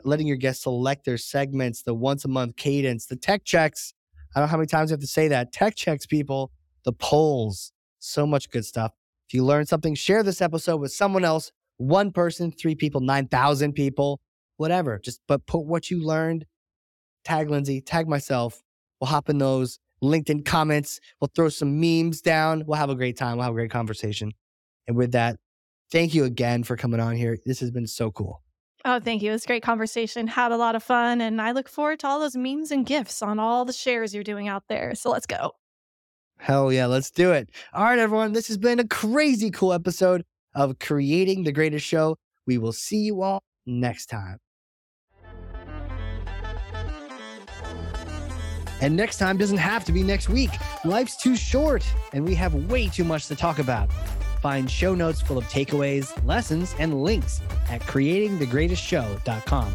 [0.05, 3.95] letting your guests select their segments, the once a month cadence, the tech checks.
[4.35, 5.53] I don't know how many times I have to say that.
[5.53, 6.51] Tech checks, people.
[6.85, 7.73] The polls.
[7.99, 8.93] So much good stuff.
[9.29, 11.53] If you learned something, share this episode with someone else.
[11.77, 14.21] One person, three people, nine thousand people,
[14.57, 14.99] whatever.
[14.99, 16.47] Just but put what you learned
[17.25, 18.63] tag Lindsay, tag myself.
[19.01, 20.99] We'll hop in those LinkedIn comments.
[21.21, 22.65] We'll throw some memes down.
[22.67, 23.37] We'll have a great time.
[23.37, 24.33] We'll have a great conversation.
[24.87, 25.37] And with that,
[25.93, 27.37] thank you again for coming on here.
[27.45, 28.43] This has been so cool.
[28.85, 29.31] Oh, thank you.
[29.31, 30.27] It was a great conversation.
[30.27, 31.21] Had a lot of fun.
[31.21, 34.25] And I look forward to all those memes and gifts on all the shares you're
[34.25, 34.95] doing out there.
[34.95, 35.53] So let's go.
[36.39, 37.51] Hell yeah, let's do it.
[37.73, 38.33] All right, everyone.
[38.33, 40.25] This has been a crazy cool episode
[40.55, 42.17] of Creating the Greatest Show.
[42.47, 44.39] We will see you all next time.
[48.81, 50.51] And next time doesn't have to be next week.
[50.85, 53.91] Life's too short, and we have way too much to talk about.
[54.41, 59.75] Find show notes full of takeaways, lessons, and links at creatingthegreatestshow.com.